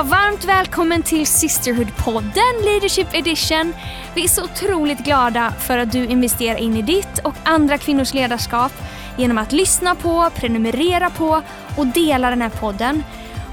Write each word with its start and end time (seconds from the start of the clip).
jag 0.00 0.04
varmt 0.04 0.44
välkommen 0.44 1.02
till 1.02 1.24
Sisterhood-podden 1.26 2.64
Leadership 2.64 3.14
Edition. 3.14 3.74
Vi 4.14 4.24
är 4.24 4.28
så 4.28 4.44
otroligt 4.44 4.98
glada 4.98 5.50
för 5.50 5.78
att 5.78 5.92
du 5.92 6.04
investerar 6.04 6.58
in 6.58 6.76
i 6.76 6.82
ditt 6.82 7.18
och 7.24 7.34
andra 7.44 7.78
kvinnors 7.78 8.14
ledarskap 8.14 8.72
genom 9.18 9.38
att 9.38 9.52
lyssna 9.52 9.94
på, 9.94 10.30
prenumerera 10.34 11.10
på 11.10 11.42
och 11.76 11.86
dela 11.86 12.30
den 12.30 12.42
här 12.42 12.50
podden. 12.50 13.02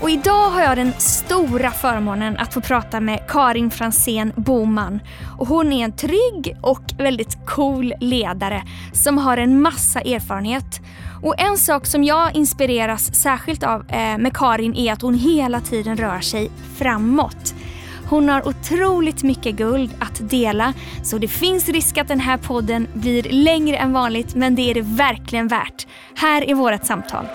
Och 0.01 0.09
idag 0.09 0.49
har 0.49 0.61
jag 0.61 0.77
den 0.77 0.93
stora 0.93 1.71
förmånen 1.71 2.37
att 2.37 2.53
få 2.53 2.61
prata 2.61 2.99
med 2.99 3.19
Karin 3.27 3.71
Fransén 3.71 4.33
Boman. 4.35 4.99
Och 5.37 5.47
hon 5.47 5.73
är 5.73 5.85
en 5.85 5.91
trygg 5.91 6.57
och 6.61 6.83
väldigt 6.97 7.45
cool 7.45 7.93
ledare 7.99 8.63
som 8.93 9.17
har 9.17 9.37
en 9.37 9.61
massa 9.61 10.01
erfarenhet. 10.01 10.81
Och 11.21 11.39
en 11.39 11.57
sak 11.57 11.85
som 11.85 12.03
jag 12.03 12.35
inspireras 12.35 13.15
särskilt 13.15 13.63
av 13.63 13.81
eh, 13.89 14.17
med 14.17 14.37
Karin 14.37 14.75
är 14.75 14.93
att 14.93 15.01
hon 15.01 15.13
hela 15.13 15.61
tiden 15.61 15.97
rör 15.97 16.19
sig 16.19 16.51
framåt. 16.77 17.53
Hon 18.09 18.29
har 18.29 18.47
otroligt 18.47 19.23
mycket 19.23 19.55
guld 19.55 19.91
att 19.99 20.29
dela 20.29 20.73
så 21.03 21.17
det 21.17 21.27
finns 21.27 21.69
risk 21.69 21.97
att 21.97 22.07
den 22.07 22.19
här 22.19 22.37
podden 22.37 22.87
blir 22.93 23.23
längre 23.23 23.77
än 23.77 23.93
vanligt 23.93 24.35
men 24.35 24.55
det 24.55 24.69
är 24.69 24.73
det 24.73 24.81
verkligen 24.81 25.47
värt. 25.47 25.87
Här 26.15 26.49
är 26.49 26.55
vårt 26.55 26.85
samtal. 26.85 27.25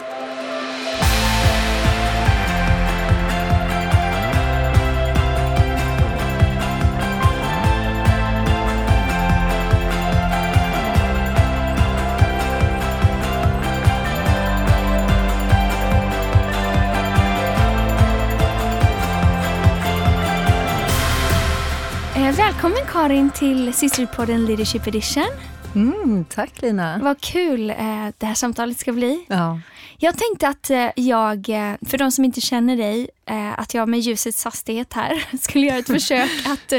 Välkommen 22.63 22.93
Karin 22.93 23.31
till 23.31 23.75
Systerpodden 23.75 24.47
Leadership 24.47 24.87
Edition. 24.87 25.27
Mm, 25.75 26.25
tack 26.25 26.63
Lina. 26.63 26.99
Vad 27.03 27.21
kul 27.21 27.71
eh, 27.71 27.77
det 28.19 28.27
här 28.27 28.35
samtalet 28.35 28.79
ska 28.79 28.93
bli. 28.93 29.25
Ja. 29.29 29.61
Jag 29.99 30.19
tänkte 30.19 30.49
att 30.49 30.71
eh, 30.71 30.89
jag, 30.97 31.49
eh, 31.49 31.75
för 31.87 31.99
de 31.99 32.13
som 32.13 32.25
inte 32.25 32.41
känner 32.41 32.77
dig, 32.77 33.11
eh, 33.27 33.59
att 33.59 33.75
jag 33.75 33.89
med 33.89 34.01
ljusets 34.01 34.45
hastighet 34.45 34.93
här 34.93 35.25
skulle 35.41 35.67
göra 35.67 35.79
ett 35.79 35.87
försök 36.01 36.31
att 36.47 36.73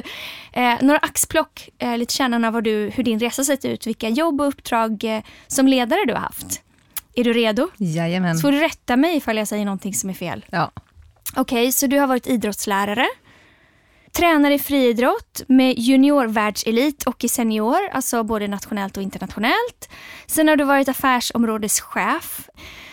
eh, 0.53 0.73
några 0.81 0.97
axplock, 0.97 1.69
eh, 1.79 1.97
lite 1.97 2.13
kärnan 2.13 2.45
av 2.45 2.63
du, 2.63 2.91
hur 2.95 3.03
din 3.03 3.19
resa 3.19 3.43
sett 3.43 3.65
ut, 3.65 3.87
vilka 3.87 4.09
jobb 4.09 4.41
och 4.41 4.47
uppdrag 4.47 5.03
eh, 5.03 5.23
som 5.47 5.67
ledare 5.67 5.99
du 6.07 6.13
har 6.13 6.21
haft. 6.21 6.61
Är 7.15 7.23
du 7.23 7.33
redo? 7.33 7.69
Jajamän. 7.77 8.35
Så 8.35 8.41
får 8.41 8.51
du 8.51 8.59
rätta 8.59 8.95
mig 8.97 9.17
ifall 9.17 9.37
jag 9.37 9.47
säger 9.47 9.65
någonting 9.65 9.93
som 9.93 10.09
är 10.09 10.13
fel. 10.13 10.45
Ja. 10.49 10.71
Okej, 11.35 11.71
så 11.71 11.87
du 11.87 11.99
har 11.99 12.07
varit 12.07 12.27
idrottslärare, 12.27 13.07
tränare 14.13 14.53
i 14.53 14.59
friidrott 14.59 15.41
med 15.47 15.79
juniorvärldselit 15.79 17.03
och 17.03 17.23
i 17.23 17.29
senior, 17.29 17.77
alltså 17.91 18.23
både 18.23 18.47
nationellt 18.47 18.97
och 18.97 19.03
internationellt. 19.03 19.89
Sen 20.27 20.47
har 20.47 20.55
du 20.55 20.63
varit 20.63 20.89
affärsområdeschef. 20.89 22.49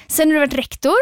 Sen 0.06 0.28
har 0.28 0.32
du 0.34 0.38
varit 0.40 0.54
rektor 0.54 0.96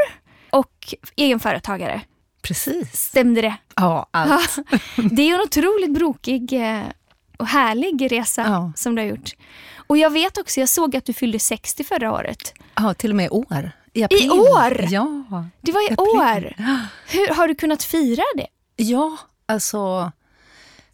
och 0.50 0.94
egenföretagare. 1.16 2.00
Precis. 2.42 2.92
Stämde 2.92 3.40
det? 3.42 3.54
Ja, 3.76 4.08
allt. 4.10 4.56
Det 5.12 5.22
är 5.30 5.34
en 5.34 5.40
otroligt 5.40 5.90
brokig 5.94 6.52
eh, 6.52 6.82
och 7.38 7.46
härlig 7.46 8.12
resa 8.12 8.42
Ja. 8.42 8.72
som 8.76 8.94
du 8.94 9.02
har 9.02 9.06
gjort. 9.08 9.30
Och 9.86 9.98
jag 9.98 10.10
vet 10.10 10.38
också, 10.38 10.60
jag 10.60 10.68
såg 10.68 10.96
att 10.96 11.04
du 11.04 11.12
fyllde 11.12 11.38
60 11.38 11.84
förra 11.84 12.12
året. 12.12 12.54
Ja, 12.74 12.94
till 12.94 13.10
och 13.10 13.16
med 13.16 13.28
år. 13.30 13.70
I, 13.92 14.02
april. 14.04 14.26
I 14.26 14.30
år? 14.30 14.84
Ja. 14.90 15.06
Det 15.60 15.72
var 15.72 15.80
i 15.90 15.92
April. 15.92 15.98
år. 15.98 16.54
Hur 17.08 17.34
har 17.34 17.48
du 17.48 17.54
kunnat 17.54 17.82
fira 17.82 18.22
det? 18.36 18.46
Ja, 18.76 19.16
alltså 19.48 20.12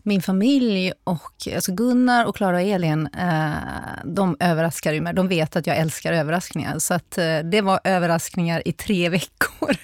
min 0.07 0.23
familj 0.23 0.93
och 1.05 1.33
alltså 1.55 1.73
Gunnar 1.73 2.25
och 2.25 2.37
Klara 2.37 2.57
och 2.57 2.63
Elin, 2.63 3.07
eh, 3.07 3.53
de 4.05 4.37
överraskar 4.41 4.93
ju 4.93 5.01
mig. 5.01 5.15
De 5.15 5.29
vet 5.29 5.57
att 5.57 5.67
jag 5.67 5.77
älskar 5.77 6.13
överraskningar. 6.13 6.79
Så 6.79 6.95
att, 6.95 7.19
eh, 7.19 7.39
det 7.39 7.61
var 7.61 7.81
överraskningar 7.85 8.69
i 8.69 8.73
tre 8.73 9.09
veckor. 9.19 9.77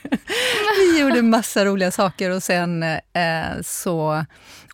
Vi 0.78 1.00
gjorde 1.00 1.22
massa 1.22 1.64
roliga 1.64 1.91
saker 1.91 2.30
och 2.30 2.42
sen 2.42 2.82
eh, 2.82 3.60
så... 3.62 4.25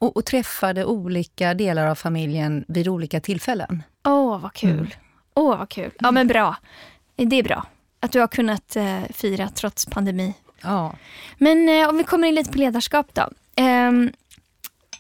Och, 0.01 0.17
och 0.17 0.25
träffade 0.25 0.85
olika 0.85 1.55
delar 1.55 1.87
av 1.87 1.95
familjen 1.95 2.65
vid 2.69 2.89
olika 2.89 3.21
tillfällen. 3.21 3.83
Åh, 4.05 4.41
vad 4.41 4.53
kul. 4.53 4.95
Åh, 5.35 5.59
vad 5.59 5.69
kul. 5.69 5.91
Ja, 5.99 6.11
men 6.11 6.27
bra. 6.27 6.57
Det 7.17 7.39
är 7.39 7.43
bra 7.43 7.67
att 8.01 8.13
du 8.13 8.21
har 8.21 8.29
kunnat 8.29 8.77
fira 9.11 9.49
trots 9.49 9.87
pandemi. 9.87 10.35
Ja. 10.63 10.95
Men 11.39 11.89
om 11.89 11.97
vi 11.97 12.05
kommer 12.05 12.29
in 12.29 12.35
lite 12.35 12.53
på 12.53 12.59
ledarskap 12.59 13.07
då. 13.15 13.29
Um, 13.61 14.13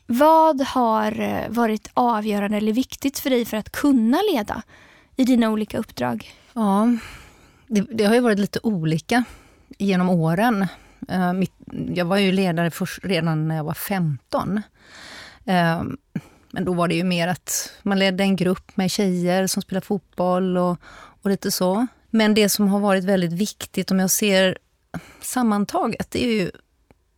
vad 0.06 0.60
har 0.60 1.20
eh, 1.20 1.48
varit 1.48 1.90
avgörande 1.94 2.56
eller 2.56 2.72
viktigt 2.72 3.18
för 3.18 3.30
dig 3.30 3.44
för 3.44 3.56
att 3.56 3.72
kunna 3.72 4.18
leda 4.32 4.62
i 5.16 5.24
dina 5.24 5.50
olika 5.50 5.78
uppdrag? 5.78 6.34
Ja, 6.52 6.88
det, 7.66 7.80
det 7.80 8.04
har 8.04 8.14
ju 8.14 8.20
varit 8.20 8.38
lite 8.38 8.60
olika 8.62 9.24
genom 9.78 10.10
åren. 10.10 10.66
Uh, 11.12 11.32
mitt, 11.32 11.52
jag 11.94 12.04
var 12.04 12.16
ju 12.16 12.32
ledare 12.32 12.70
först, 12.70 13.04
redan 13.04 13.48
när 13.48 13.56
jag 13.56 13.64
var 13.64 13.74
15. 13.74 14.56
Uh, 14.56 14.62
ehm, 15.44 15.96
men 16.50 16.64
då 16.64 16.72
var 16.72 16.88
det 16.88 16.94
ju 16.94 17.04
mer 17.04 17.28
att 17.28 17.72
man 17.82 17.98
ledde 17.98 18.24
en 18.24 18.36
grupp 18.36 18.76
med 18.76 18.90
tjejer 18.90 19.46
som 19.46 19.62
spelade 19.62 19.86
fotboll 19.86 20.56
och, 20.56 20.78
och 21.22 21.30
lite 21.30 21.50
så. 21.50 21.86
Men 22.10 22.34
det 22.34 22.48
som 22.48 22.68
har 22.68 22.80
varit 22.80 23.04
väldigt 23.04 23.32
viktigt, 23.32 23.90
om 23.90 23.98
jag 23.98 24.10
ser 24.10 24.58
sammantaget, 25.20 26.10
det 26.10 26.24
är 26.24 26.32
ju 26.32 26.50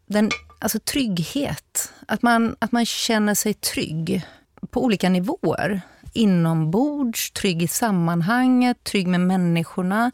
den, 0.07 0.31
alltså 0.59 0.79
trygghet. 0.79 1.93
Att 2.07 2.23
man, 2.23 2.57
att 2.59 2.73
man 2.73 2.87
känner 2.87 3.35
sig 3.35 3.55
trygg 3.55 4.27
på 4.71 4.85
olika 4.85 5.09
nivåer. 5.09 5.81
Inombords, 6.13 7.31
trygg 7.31 7.63
i 7.63 7.69
sammanhanget, 7.69 8.85
trygg 8.85 9.07
med 9.07 9.21
människorna. 9.21 10.11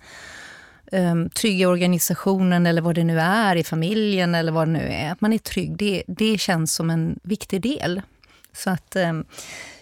Um, 0.92 1.30
trygg 1.30 1.60
i 1.60 1.66
organisationen 1.66 2.66
eller 2.66 2.82
vad 2.82 2.94
det 2.94 3.04
nu 3.04 3.20
är, 3.20 3.56
i 3.56 3.64
familjen 3.64 4.34
eller 4.34 4.52
vad 4.52 4.68
det 4.68 4.72
nu 4.72 4.88
är. 4.88 5.12
Att 5.12 5.20
man 5.20 5.32
är 5.32 5.38
trygg, 5.38 5.76
det, 5.76 6.02
det 6.06 6.38
känns 6.38 6.74
som 6.74 6.90
en 6.90 7.18
viktig 7.22 7.62
del. 7.62 8.02
Så 8.52 8.70
att, 8.70 8.96
um, 8.96 9.24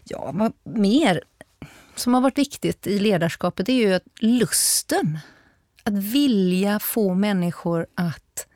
ja, 0.04 0.30
vad 0.34 0.52
mer 0.64 1.22
som 1.94 2.14
har 2.14 2.20
varit 2.20 2.38
viktigt 2.38 2.86
i 2.86 2.98
ledarskapet 2.98 3.68
är 3.68 3.72
ju 3.72 3.94
att 3.94 4.02
lusten. 4.20 5.18
Att 5.84 5.98
vilja 5.98 6.78
få 6.78 7.14
människor 7.14 7.86
att 7.94 8.46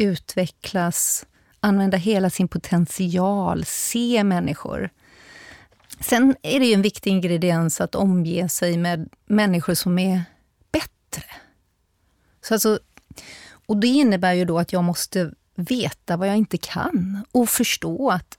utvecklas, 0.00 1.26
använda 1.60 1.96
hela 1.96 2.30
sin 2.30 2.48
potential, 2.48 3.64
se 3.64 4.24
människor. 4.24 4.90
Sen 6.00 6.36
är 6.42 6.60
det 6.60 6.66
ju 6.66 6.74
en 6.74 6.82
viktig 6.82 7.10
ingrediens 7.10 7.80
att 7.80 7.94
omge 7.94 8.48
sig 8.48 8.78
med 8.78 9.08
människor 9.26 9.74
som 9.74 9.98
är 9.98 10.22
bättre. 10.72 11.24
Så 12.42 12.54
alltså, 12.54 12.78
och 13.66 13.76
det 13.76 13.86
innebär 13.86 14.32
ju 14.32 14.44
då 14.44 14.58
att 14.58 14.72
jag 14.72 14.84
måste 14.84 15.32
veta 15.54 16.16
vad 16.16 16.28
jag 16.28 16.36
inte 16.36 16.58
kan 16.58 17.24
och 17.32 17.48
förstå 17.48 18.10
att 18.10 18.38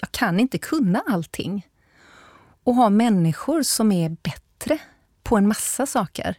jag 0.00 0.12
kan 0.12 0.40
inte 0.40 0.58
kunna 0.58 1.02
allting. 1.06 1.66
Och 2.64 2.74
ha 2.74 2.90
människor 2.90 3.62
som 3.62 3.92
är 3.92 4.08
bättre 4.08 4.78
på 5.22 5.36
en 5.36 5.48
massa 5.48 5.86
saker 5.86 6.36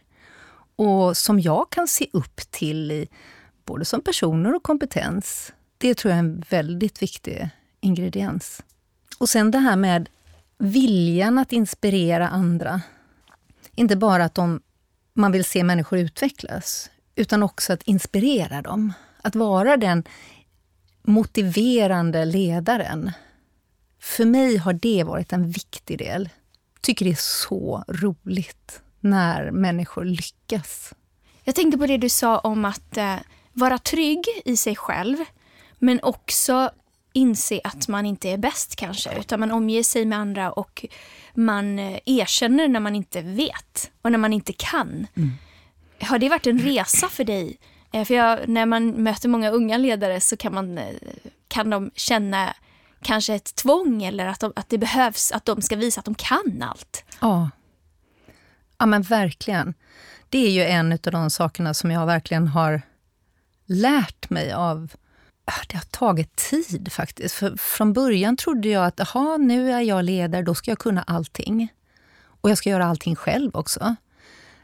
och 0.76 1.16
som 1.16 1.40
jag 1.40 1.70
kan 1.70 1.88
se 1.88 2.06
upp 2.12 2.36
till 2.50 2.92
i 2.92 3.08
både 3.70 3.84
som 3.84 4.00
personer 4.00 4.54
och 4.54 4.62
kompetens. 4.62 5.52
Det 5.78 5.94
tror 5.94 6.10
jag 6.10 6.16
är 6.16 6.24
en 6.24 6.44
väldigt 6.50 7.02
viktig 7.02 7.48
ingrediens. 7.80 8.62
Och 9.18 9.28
sen 9.28 9.50
det 9.50 9.58
här 9.58 9.76
med 9.76 10.08
viljan 10.58 11.38
att 11.38 11.52
inspirera 11.52 12.28
andra. 12.28 12.80
Inte 13.74 13.96
bara 13.96 14.24
att 14.24 14.34
de, 14.34 14.60
man 15.14 15.32
vill 15.32 15.44
se 15.44 15.64
människor 15.64 15.98
utvecklas, 15.98 16.90
utan 17.14 17.42
också 17.42 17.72
att 17.72 17.82
inspirera 17.82 18.62
dem. 18.62 18.92
Att 19.22 19.34
vara 19.34 19.76
den 19.76 20.04
motiverande 21.02 22.24
ledaren. 22.24 23.12
För 24.00 24.24
mig 24.24 24.56
har 24.56 24.72
det 24.72 25.04
varit 25.04 25.32
en 25.32 25.50
viktig 25.50 25.98
del. 25.98 26.28
tycker 26.80 27.04
det 27.04 27.10
är 27.10 27.46
så 27.48 27.84
roligt 27.88 28.82
när 29.00 29.50
människor 29.50 30.04
lyckas. 30.04 30.94
Jag 31.44 31.54
tänkte 31.54 31.78
på 31.78 31.86
det 31.86 31.96
du 31.96 32.08
sa 32.08 32.38
om 32.38 32.64
att 32.64 32.96
eh, 32.96 33.16
vara 33.52 33.78
trygg 33.78 34.24
i 34.44 34.56
sig 34.56 34.76
själv 34.76 35.16
men 35.78 36.00
också 36.02 36.70
inse 37.12 37.60
att 37.64 37.88
man 37.88 38.06
inte 38.06 38.28
är 38.28 38.38
bäst 38.38 38.76
kanske 38.76 39.18
utan 39.18 39.40
man 39.40 39.50
omger 39.50 39.82
sig 39.82 40.04
med 40.04 40.18
andra 40.18 40.52
och 40.52 40.84
man 41.34 41.78
eh, 41.78 41.98
erkänner 42.06 42.68
när 42.68 42.80
man 42.80 42.94
inte 42.94 43.20
vet 43.22 43.90
och 44.02 44.12
när 44.12 44.18
man 44.18 44.32
inte 44.32 44.52
kan. 44.52 45.06
Har 46.00 46.18
det 46.18 46.28
varit 46.28 46.46
en 46.46 46.58
resa 46.58 47.08
för 47.08 47.24
dig? 47.24 47.58
Eh, 47.92 48.04
För 48.04 48.14
jag, 48.14 48.48
när 48.48 48.66
man 48.66 48.90
möter 48.90 49.28
många 49.28 49.50
unga 49.50 49.76
ledare 49.78 50.20
så 50.20 50.36
kan, 50.36 50.54
man, 50.54 50.78
eh, 50.78 50.94
kan 51.48 51.70
de 51.70 51.90
känna 51.94 52.54
kanske 53.02 53.34
ett 53.34 53.54
tvång 53.54 54.02
eller 54.02 54.26
att, 54.26 54.40
de, 54.40 54.52
att 54.56 54.68
det 54.68 54.78
behövs 54.78 55.32
att 55.32 55.44
de 55.44 55.62
ska 55.62 55.76
visa 55.76 55.98
att 55.98 56.04
de 56.04 56.14
kan 56.14 56.62
allt. 56.62 57.04
Ja. 57.20 57.50
Ja, 58.78 58.86
men 58.86 59.02
verkligen. 59.02 59.74
Det 60.28 60.38
är 60.38 60.50
ju 60.50 60.62
en 60.62 60.92
av 60.92 60.98
de 60.98 61.30
sakerna 61.30 61.74
som 61.74 61.90
jag 61.90 62.06
verkligen 62.06 62.48
har 62.48 62.82
lärt 63.70 64.30
mig 64.30 64.52
av 64.52 64.92
det 65.68 65.76
har 65.76 65.84
tagit 65.90 66.36
tid 66.36 66.92
faktiskt. 66.92 67.34
För 67.34 67.56
från 67.56 67.92
början 67.92 68.36
trodde 68.36 68.68
jag 68.68 68.86
att 68.86 69.00
aha, 69.00 69.36
nu 69.36 69.72
är 69.72 69.80
jag 69.80 70.04
ledare, 70.04 70.42
då 70.42 70.54
ska 70.54 70.70
jag 70.70 70.78
kunna 70.78 71.02
allting. 71.02 71.72
Och 72.22 72.50
jag 72.50 72.58
ska 72.58 72.70
göra 72.70 72.86
allting 72.86 73.16
själv 73.16 73.50
också. 73.56 73.96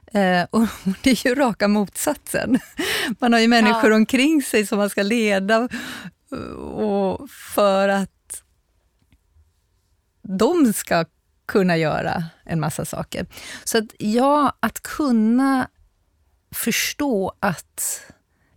Eh, 0.06 0.42
och 0.50 0.66
det 1.02 1.10
är 1.10 1.26
ju 1.26 1.34
raka 1.34 1.68
motsatsen. 1.68 2.58
Man 3.18 3.32
har 3.32 3.40
ju 3.40 3.48
människor 3.48 3.90
ja. 3.90 3.96
omkring 3.96 4.42
sig 4.42 4.66
som 4.66 4.78
man 4.78 4.90
ska 4.90 5.02
leda 5.02 5.68
och 6.56 7.30
för 7.30 7.88
att 7.88 8.42
de 10.22 10.72
ska 10.72 11.04
kunna 11.46 11.76
göra 11.76 12.24
en 12.44 12.60
massa 12.60 12.84
saker. 12.84 13.26
Så 13.64 13.78
att 13.78 13.84
ja, 13.98 14.56
att 14.60 14.82
kunna 14.82 15.68
förstå 16.54 17.32
att... 17.40 18.00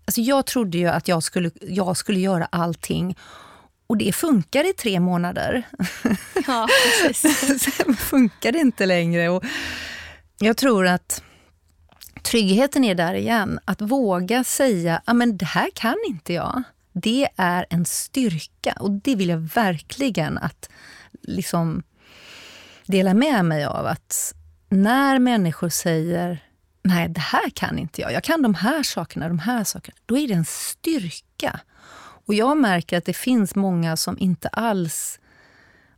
Alltså 0.09 0.21
jag 0.21 0.45
trodde 0.45 0.77
ju 0.77 0.88
att 0.88 1.07
jag 1.07 1.23
skulle, 1.23 1.51
jag 1.61 1.97
skulle 1.97 2.19
göra 2.19 2.45
allting 2.45 3.17
och 3.88 3.97
det 3.97 4.15
funkar 4.15 4.69
i 4.69 4.73
tre 4.73 5.00
månader. 5.00 5.63
Ja, 6.47 6.67
Sen 7.13 7.95
funkar 7.95 8.51
det 8.51 8.59
inte 8.59 8.85
längre. 8.85 9.29
Och 9.29 9.44
jag 10.39 10.57
tror 10.57 10.88
att 10.88 11.23
tryggheten 12.23 12.83
är 12.83 12.95
där 12.95 13.13
igen. 13.13 13.59
Att 13.65 13.81
våga 13.81 14.44
säga, 14.44 15.01
men 15.06 15.38
det 15.38 15.45
här 15.45 15.69
kan 15.73 15.95
inte 16.07 16.33
jag. 16.33 16.63
Det 16.94 17.27
är 17.35 17.65
en 17.69 17.85
styrka 17.85 18.73
och 18.79 18.91
det 18.91 19.15
vill 19.15 19.29
jag 19.29 19.50
verkligen 19.55 20.38
att 20.38 20.69
liksom 21.21 21.83
dela 22.85 23.13
med 23.13 23.45
mig 23.45 23.65
av. 23.65 23.85
Att 23.85 24.33
när 24.69 25.19
människor 25.19 25.69
säger, 25.69 26.49
nej 26.81 27.09
det 27.09 27.19
här 27.19 27.49
kan 27.49 27.79
inte 27.79 28.01
jag, 28.01 28.13
jag 28.13 28.23
kan 28.23 28.41
de 28.41 28.53
här 28.53 28.83
sakerna, 28.83 29.27
de 29.27 29.39
här 29.39 29.63
sakerna. 29.63 29.97
Då 30.05 30.17
är 30.17 30.27
det 30.27 30.33
en 30.33 30.45
styrka. 30.45 31.59
Och 32.25 32.33
jag 32.33 32.57
märker 32.57 32.97
att 32.97 33.05
det 33.05 33.13
finns 33.13 33.55
många 33.55 33.97
som 33.97 34.17
inte 34.19 34.47
alls 34.47 35.19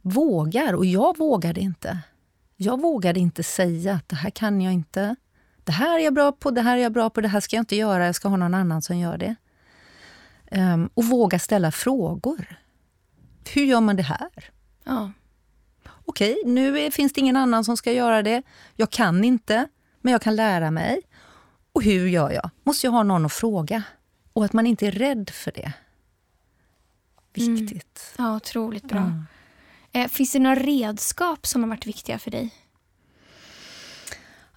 vågar 0.02 0.74
och 0.74 0.86
jag 0.86 1.18
vågade 1.18 1.62
inte. 1.62 2.00
Jag 2.58 2.82
vågade 2.82 3.20
inte 3.20 3.44
säga 3.44 3.94
att 3.94 4.10
det 4.10 4.16
här 4.16 4.30
kan 4.30 4.62
jag 4.62 4.74
inte. 4.74 5.16
Det 5.64 5.72
här 5.72 6.00
är 6.00 6.04
jag 6.04 6.14
bra 6.14 6.32
på, 6.32 6.52
det 6.52 6.62
här 6.62 6.78
är 6.78 6.82
jag 6.82 6.92
bra 6.92 7.10
på, 7.10 7.22
det 7.22 7.28
här 7.28 7.40
ska 7.40 7.56
jag 7.56 7.62
inte 7.62 7.76
göra, 7.76 8.06
jag 8.06 8.16
ska 8.16 8.30
ha 8.30 8.38
någon 8.38 8.54
annan 8.54 8.82
som 8.82 8.98
gör 8.98 9.18
det. 9.18 9.36
Um, 10.52 10.90
och 10.94 11.06
våga 11.06 11.40
ställa 11.40 11.72
frågor. 11.72 12.60
Hur 13.54 13.64
gör 13.64 13.82
man 13.82 13.96
det 13.96 14.04
här? 14.04 14.30
Ja. 14.84 15.12
Okej, 16.06 16.42
nu 16.46 16.80
är, 16.80 16.92
finns 16.92 17.14
det 17.14 17.22
ingen 17.22 17.38
annan 17.38 17.66
som 17.66 17.78
ska 17.78 17.92
göra 17.92 18.24
det. 18.24 18.44
Jag 18.76 18.90
kan 18.90 19.24
inte, 19.24 19.68
men 20.02 20.12
jag 20.12 20.22
kan 20.22 20.36
lära 20.36 20.72
mig. 20.72 21.02
Och 21.74 21.84
hur 21.84 22.08
gör 22.08 22.32
jag? 22.32 22.50
Måste 22.64 22.88
jag 22.88 22.92
ha 22.92 23.04
någon 23.04 23.26
att 23.26 23.34
fråga? 23.34 23.84
Och 24.34 24.46
att 24.46 24.54
man 24.54 24.68
inte 24.68 24.88
är 24.88 24.92
rädd 24.92 25.30
för 25.30 25.52
det. 25.52 25.74
Viktigt. 27.34 28.14
Mm. 28.18 28.30
Ja, 28.30 28.36
otroligt 28.36 28.84
bra. 28.84 29.00
Mm. 29.00 29.26
Eh, 29.92 30.08
finns 30.08 30.32
det 30.32 30.40
några 30.40 30.56
redskap 30.56 31.48
som 31.48 31.64
har 31.64 31.70
varit 31.70 31.88
viktiga 31.88 32.20
för 32.20 32.32
dig? 32.32 32.54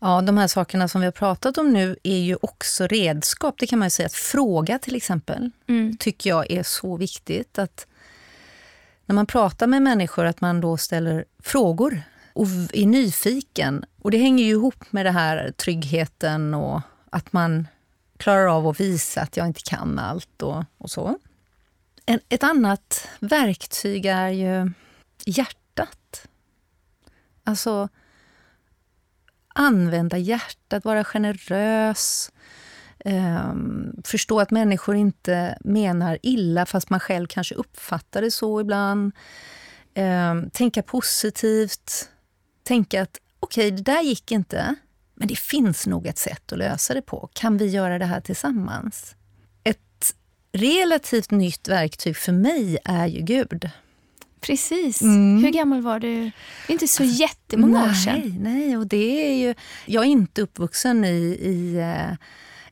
Ja, 0.01 0.21
de 0.21 0.39
här 0.39 0.47
sakerna 0.47 0.89
som 0.89 1.01
vi 1.01 1.05
har 1.05 1.13
pratat 1.13 1.59
om 1.59 1.73
nu 1.73 1.97
är 2.03 2.19
ju 2.19 2.37
också 2.43 2.87
redskap. 2.87 3.55
Det 3.59 3.67
kan 3.67 3.79
man 3.79 3.91
säga. 3.91 4.07
Att 4.07 4.13
fråga 4.13 4.79
till 4.79 4.97
exempel 4.97 5.51
mm. 5.69 5.97
tycker 5.97 6.31
jag 6.31 6.51
är 6.51 6.63
så 6.63 6.97
viktigt. 6.97 7.59
att 7.59 7.87
När 9.07 9.15
man 9.15 9.27
pratar 9.27 9.67
med 9.67 9.83
människor 9.83 10.25
att 10.25 10.41
man 10.41 10.61
då 10.61 10.77
ställer 10.77 11.25
frågor 11.43 12.03
och 12.35 12.47
är 12.73 12.87
nyfiken. 12.87 13.85
Och 14.03 14.11
det 14.11 14.19
hänger 14.19 14.45
ju 14.45 14.51
ihop 14.51 14.85
med 14.93 15.07
det 15.07 15.11
här 15.11 15.51
tryggheten 15.51 16.55
och 16.55 16.81
att 17.11 17.33
man 17.33 17.69
klarar 18.17 18.47
av 18.47 18.67
att 18.69 18.81
visa 18.81 19.21
att 19.21 19.37
jag 19.37 19.47
inte 19.47 19.61
kan 19.65 19.99
allt 19.99 20.43
och, 20.43 20.65
och 20.79 20.91
så. 20.91 21.19
En, 22.07 22.21
ett 22.29 22.43
annat 22.43 23.09
verktyg 23.21 24.07
är 24.07 24.29
ju 24.29 24.73
hjärtat. 25.27 26.29
Alltså 27.45 27.89
använda 29.55 30.19
hjärtat, 30.19 30.85
vara 30.85 31.05
generös. 31.05 32.33
Um, 33.05 34.03
förstå 34.05 34.41
att 34.41 34.51
människor 34.51 34.97
inte 34.97 35.59
menar 35.61 36.19
illa 36.23 36.67
fast 36.67 36.91
man 36.91 37.01
själv 37.01 37.27
kanske 37.27 37.55
uppfattar 37.55 38.23
det 38.23 38.31
så 38.31 38.61
ibland. 38.61 39.13
Um, 39.95 40.51
tänka 40.51 40.83
positivt. 40.83 42.11
Tänka 42.65 43.03
att 43.03 43.21
okej, 43.41 43.67
okay, 43.67 43.77
det 43.77 43.83
där 43.93 44.03
gick 44.03 44.33
inte, 44.33 44.75
men 45.15 45.29
det 45.29 45.39
finns 45.39 45.87
nog 45.87 46.07
ett 46.07 46.19
sätt 46.19 46.53
att 46.53 46.59
lösa 46.59 46.95
det 46.95 47.03
på. 47.03 47.29
Kan 47.33 47.57
vi 47.57 47.67
göra 47.67 47.99
det 47.99 48.05
här 48.05 48.21
tillsammans? 48.21 49.15
Ett 49.65 50.15
relativt 50.53 51.31
nytt 51.31 51.69
verktyg 51.69 52.17
för 52.17 52.33
mig 52.33 52.79
är 52.85 53.07
ju 53.07 53.21
Gud. 53.21 53.71
Precis. 54.41 55.03
Mm. 55.03 55.45
Hur 55.45 55.51
gammal 55.51 55.83
var 55.83 56.01
du? 56.01 56.15
Det 56.17 56.33
är 56.69 56.73
inte 56.73 56.89
så 56.89 57.03
alltså, 57.03 57.21
jättemånga 57.21 57.81
nej, 57.81 57.91
år 57.91 57.95
sedan. 57.95 58.37
Nej, 58.41 58.77
och 58.77 58.87
det 58.87 59.33
är 59.33 59.47
ju... 59.47 59.55
Jag 59.87 60.05
är 60.05 60.09
inte 60.09 60.43
uppvuxen 60.43 61.05
i, 61.05 61.39
i 61.41 61.79
uh, 61.79 62.17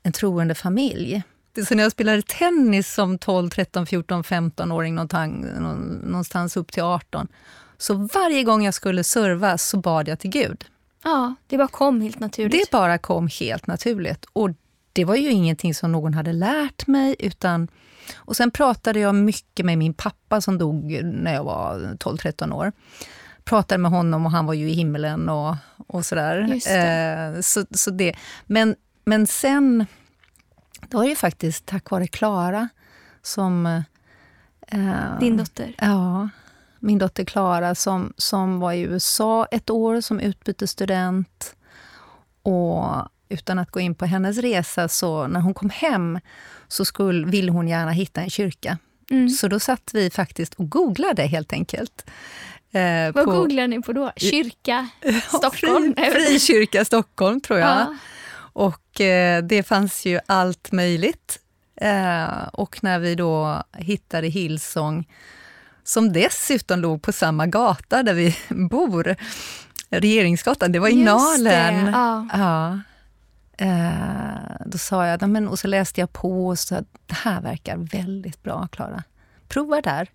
en 0.02 0.12
troende 0.12 0.54
familj. 0.54 1.22
Så 1.68 1.74
när 1.74 1.82
jag 1.82 1.92
spelade 1.92 2.22
tennis 2.22 2.94
som 2.94 3.18
12, 3.18 3.50
13, 3.50 3.86
14, 3.86 4.22
15-åring 4.22 4.94
någonstans 4.94 6.56
upp 6.56 6.72
till 6.72 6.82
18 6.82 7.28
så 7.82 7.94
varje 7.94 8.42
gång 8.42 8.64
jag 8.64 8.74
skulle 8.74 9.04
serva 9.04 9.58
så 9.58 9.76
bad 9.76 10.08
jag 10.08 10.18
till 10.18 10.30
Gud. 10.30 10.64
Ja, 11.04 11.34
det 11.46 11.58
bara 11.58 11.68
kom 11.68 12.00
helt 12.00 12.20
naturligt. 12.20 12.52
Det 12.52 12.70
bara 12.70 12.98
kom 12.98 13.28
helt 13.40 13.66
naturligt. 13.66 14.24
Och 14.32 14.50
det 14.92 15.04
var 15.04 15.16
ju 15.16 15.30
ingenting 15.30 15.74
som 15.74 15.92
någon 15.92 16.14
hade 16.14 16.32
lärt 16.32 16.86
mig 16.86 17.16
utan 17.18 17.68
och 18.16 18.36
sen 18.36 18.50
pratade 18.50 19.00
jag 19.00 19.14
mycket 19.14 19.66
med 19.66 19.78
min 19.78 19.94
pappa 19.94 20.40
som 20.40 20.58
dog 20.58 21.00
när 21.04 21.34
jag 21.34 21.44
var 21.44 21.96
12-13 21.98 22.52
år. 22.52 22.72
Pratade 23.44 23.78
med 23.78 23.90
honom 23.90 24.26
och 24.26 24.32
han 24.32 24.46
var 24.46 24.54
ju 24.54 24.70
i 24.70 24.72
himlen 24.72 25.28
och, 25.28 25.56
och 25.86 26.06
sådär. 26.06 26.40
Eh, 26.52 27.40
så, 27.40 27.64
så 27.70 27.90
det. 27.90 28.14
Men, 28.46 28.76
men 29.04 29.26
sen, 29.26 29.86
då 30.88 30.98
var 30.98 31.04
det 31.04 31.16
faktiskt 31.16 31.66
tack 31.66 31.90
vare 31.90 32.06
Klara 32.06 32.68
som... 33.22 33.66
Eh, 34.68 35.18
Din 35.20 35.36
dotter? 35.36 35.74
Ja, 35.78 36.28
min 36.82 36.98
dotter 36.98 37.24
Klara 37.24 37.74
som, 37.74 38.12
som 38.16 38.60
var 38.60 38.72
i 38.72 38.80
USA 38.80 39.46
ett 39.50 39.70
år 39.70 40.00
som 40.00 40.20
utbytesstudent. 40.20 41.56
Och 42.42 42.84
utan 43.28 43.58
att 43.58 43.70
gå 43.70 43.80
in 43.80 43.94
på 43.94 44.06
hennes 44.06 44.38
resa, 44.38 44.88
så 44.88 45.26
när 45.26 45.40
hon 45.40 45.54
kom 45.54 45.70
hem 45.70 46.20
så 46.68 46.84
skulle, 46.84 47.26
ville 47.26 47.52
hon 47.52 47.68
gärna 47.68 47.90
hitta 47.90 48.20
en 48.20 48.30
kyrka. 48.30 48.78
Mm. 49.10 49.28
Så 49.28 49.48
då 49.48 49.60
satt 49.60 49.90
vi 49.94 50.10
faktiskt 50.10 50.54
och 50.54 50.70
googlade 50.70 51.22
helt 51.22 51.52
enkelt. 51.52 52.10
Eh, 52.72 53.12
Vad 53.14 53.24
på, 53.24 53.30
googlar 53.32 53.66
ni 53.66 53.82
på 53.82 53.92
då? 53.92 54.12
Kyrka 54.16 54.88
Stockholm? 55.28 55.94
Fri, 55.96 56.10
frikyrka 56.10 56.84
Stockholm, 56.84 57.40
tror 57.40 57.58
jag. 57.58 57.68
Ja. 57.68 57.96
Och 58.54 59.00
eh, 59.00 59.42
det 59.42 59.62
fanns 59.62 60.06
ju 60.06 60.20
allt 60.26 60.72
möjligt. 60.72 61.38
Eh, 61.76 62.48
och 62.52 62.82
när 62.82 62.98
vi 62.98 63.14
då 63.14 63.62
hittade 63.72 64.26
Hillsong, 64.26 65.08
som 65.84 66.12
dessutom 66.12 66.80
låg 66.80 67.02
på 67.02 67.12
samma 67.12 67.46
gata 67.46 68.02
där 68.02 68.14
vi 68.14 68.36
bor, 68.68 69.16
Regeringsgatan, 69.90 70.72
det 70.72 70.78
var 70.78 70.88
i 70.88 70.92
Just 70.92 71.04
Nalen. 71.04 71.86
Ja. 71.86 72.26
ja. 72.32 72.80
Eh, 73.66 74.66
då 74.66 74.78
sa 74.78 75.06
jag, 75.06 75.28
men, 75.28 75.48
och 75.48 75.58
så 75.58 75.68
läste 75.68 76.00
jag 76.00 76.12
på 76.12 76.46
och 76.46 76.58
sa, 76.58 76.76
det 77.06 77.14
här 77.14 77.40
verkar 77.40 77.76
väldigt 77.76 78.42
bra, 78.42 78.68
Klara. 78.72 79.02
Prova 79.48 79.80
där. 79.80 80.08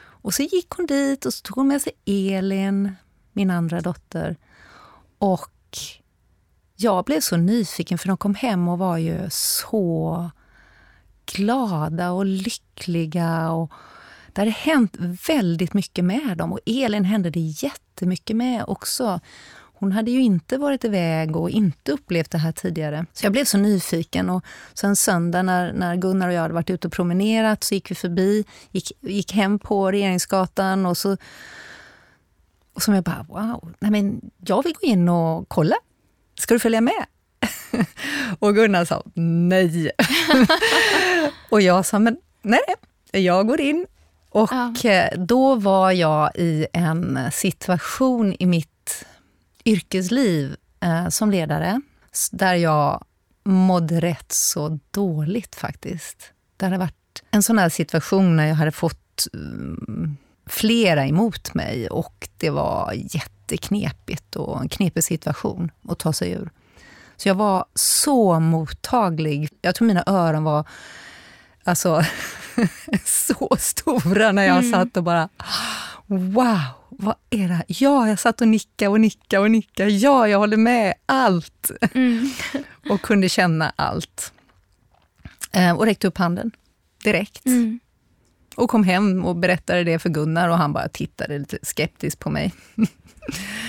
Och 0.00 0.34
så 0.34 0.42
gick 0.42 0.70
hon 0.70 0.86
dit 0.86 1.26
och 1.26 1.34
så 1.34 1.42
tog 1.42 1.56
hon 1.56 1.68
med 1.68 1.82
sig 1.82 1.92
Elin, 2.04 2.92
min 3.32 3.50
andra 3.50 3.80
dotter. 3.80 4.36
Och 5.18 5.78
jag 6.76 7.04
blev 7.04 7.20
så 7.20 7.36
nyfiken, 7.36 7.98
för 7.98 8.08
de 8.08 8.16
kom 8.16 8.34
hem 8.34 8.68
och 8.68 8.78
var 8.78 8.96
ju 8.96 9.30
så 9.30 10.30
glada 11.26 12.10
och 12.10 12.26
lyckliga. 12.26 13.50
Och 13.50 13.72
det 14.32 14.40
hade 14.40 14.50
hänt 14.50 14.96
väldigt 15.28 15.74
mycket 15.74 16.04
med 16.04 16.36
dem. 16.36 16.52
Och 16.52 16.60
Elin 16.66 17.04
hände 17.04 17.30
det 17.30 17.40
jättemycket 17.40 18.36
med 18.36 18.64
också. 18.66 19.20
Hon 19.80 19.92
hade 19.92 20.10
ju 20.10 20.20
inte 20.20 20.58
varit 20.58 20.84
iväg 20.84 21.36
och 21.36 21.50
inte 21.50 21.92
upplevt 21.92 22.30
det 22.30 22.38
här 22.38 22.52
tidigare. 22.52 23.06
Så 23.12 23.26
jag 23.26 23.32
blev 23.32 23.44
så 23.44 23.58
nyfiken. 23.58 24.30
Och 24.30 24.44
sen 24.74 24.96
söndag 24.96 25.42
när, 25.42 25.72
när 25.72 25.96
Gunnar 25.96 26.28
och 26.28 26.34
jag 26.34 26.40
hade 26.40 26.54
varit 26.54 26.70
ute 26.70 26.86
och 26.86 26.92
promenerat 26.92 27.64
så 27.64 27.74
gick 27.74 27.90
vi 27.90 27.94
förbi, 27.94 28.44
gick, 28.70 28.92
gick 29.00 29.32
hem 29.32 29.58
på 29.58 29.92
Regeringsgatan 29.92 30.86
och 30.86 30.96
så 30.96 31.16
och 32.78 32.82
som 32.82 32.94
jag 32.94 33.04
bara, 33.04 33.26
wow, 33.28 33.72
nej 33.78 33.90
men 33.90 34.30
jag 34.46 34.62
vill 34.62 34.72
gå 34.72 34.86
in 34.86 35.08
och 35.08 35.48
kolla. 35.48 35.76
Ska 36.40 36.54
du 36.54 36.60
följa 36.60 36.80
med? 36.80 37.06
och 38.38 38.54
Gunnar 38.54 38.84
sa 38.84 39.02
nej. 39.14 39.90
och 41.50 41.60
jag 41.60 41.86
sa, 41.86 41.98
men 41.98 42.16
nej, 42.42 42.60
jag 43.12 43.46
går 43.46 43.60
in. 43.60 43.86
Och 44.30 44.50
ja. 44.84 45.08
då 45.16 45.54
var 45.54 45.92
jag 45.92 46.30
i 46.36 46.66
en 46.72 47.18
situation 47.32 48.36
i 48.38 48.46
mitt 48.46 49.04
yrkesliv 49.64 50.56
eh, 50.80 51.08
som 51.08 51.30
ledare 51.30 51.80
där 52.32 52.54
jag 52.54 53.04
mådde 53.44 54.00
rätt 54.00 54.32
så 54.32 54.78
dåligt 54.90 55.54
faktiskt. 55.54 56.32
Det 56.56 56.66
hade 56.66 56.78
varit 56.78 56.94
varit 57.18 57.34
en 57.34 57.42
sån 57.42 57.58
här 57.58 57.68
situation 57.68 58.36
när 58.36 58.46
jag 58.46 58.54
hade 58.54 58.72
fått 58.72 59.26
um, 59.32 60.16
flera 60.46 61.06
emot 61.06 61.54
mig 61.54 61.88
och 61.88 62.28
det 62.38 62.50
var 62.50 62.92
jätteknepigt 62.94 64.36
och 64.36 64.60
en 64.60 64.68
knepig 64.68 65.04
situation 65.04 65.70
att 65.88 65.98
ta 65.98 66.12
sig 66.12 66.32
ur. 66.32 66.50
Så 67.16 67.28
jag 67.28 67.34
var 67.34 67.64
så 67.74 68.40
mottaglig. 68.40 69.48
Jag 69.62 69.74
tror 69.74 69.88
mina 69.88 70.04
öron 70.06 70.44
var 70.44 70.64
alltså, 71.64 72.02
så 73.04 73.56
stora 73.58 74.32
när 74.32 74.44
jag 74.44 74.58
mm. 74.58 74.70
satt 74.70 74.96
och 74.96 75.02
bara 75.02 75.28
Wow, 76.10 76.58
vad 76.88 77.14
är 77.30 77.48
det 77.48 77.54
här? 77.54 77.64
Ja, 77.68 78.08
jag 78.08 78.18
satt 78.18 78.40
och 78.40 78.48
nickade 78.48 78.88
och 78.88 79.00
nickade 79.00 79.42
och 79.42 79.50
nickade. 79.50 79.90
Ja, 79.90 80.28
jag 80.28 80.38
håller 80.38 80.56
med. 80.56 80.94
Allt. 81.06 81.70
Mm. 81.94 82.30
och 82.90 83.02
kunde 83.02 83.28
känna 83.28 83.72
allt. 83.76 84.32
Eh, 85.52 85.72
och 85.72 85.84
räckte 85.84 86.08
upp 86.08 86.18
handen 86.18 86.50
direkt. 87.04 87.46
Mm. 87.46 87.80
Och 88.56 88.70
kom 88.70 88.84
hem 88.84 89.24
och 89.24 89.36
berättade 89.36 89.84
det 89.84 89.98
för 89.98 90.08
Gunnar 90.08 90.48
och 90.48 90.58
han 90.58 90.72
bara 90.72 90.88
tittade 90.88 91.38
lite 91.38 91.58
skeptiskt 91.62 92.18
på 92.18 92.30
mig. 92.30 92.52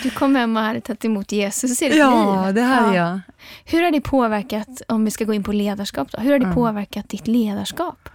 Du 0.04 0.10
kom 0.10 0.36
hem 0.36 0.58
och 0.58 0.64
hade 0.64 0.82
tagit 0.82 1.06
emot 1.06 1.32
Jesus 1.32 1.82
i 1.82 1.90
ditt 1.90 1.98
ja, 1.98 2.46
liv. 2.46 2.56
det 2.56 2.62
hade 2.62 2.96
ja. 2.98 3.10
jag. 3.10 3.20
Hur 3.66 3.84
har 3.84 3.92
det 3.92 4.02
påverkat, 4.02 4.82
om 4.88 5.06
vi 5.06 5.12
ska 5.12 5.26
gå 5.26 5.34
in 5.34 5.44
på 5.44 5.52
ledarskap, 5.52 6.12
då, 6.12 6.18
hur 6.18 6.32
har 6.32 6.40
det 6.40 6.46
mm. 6.46 6.56
påverkat 6.56 7.10
ditt 7.10 7.28
ledarskap? 7.28 8.10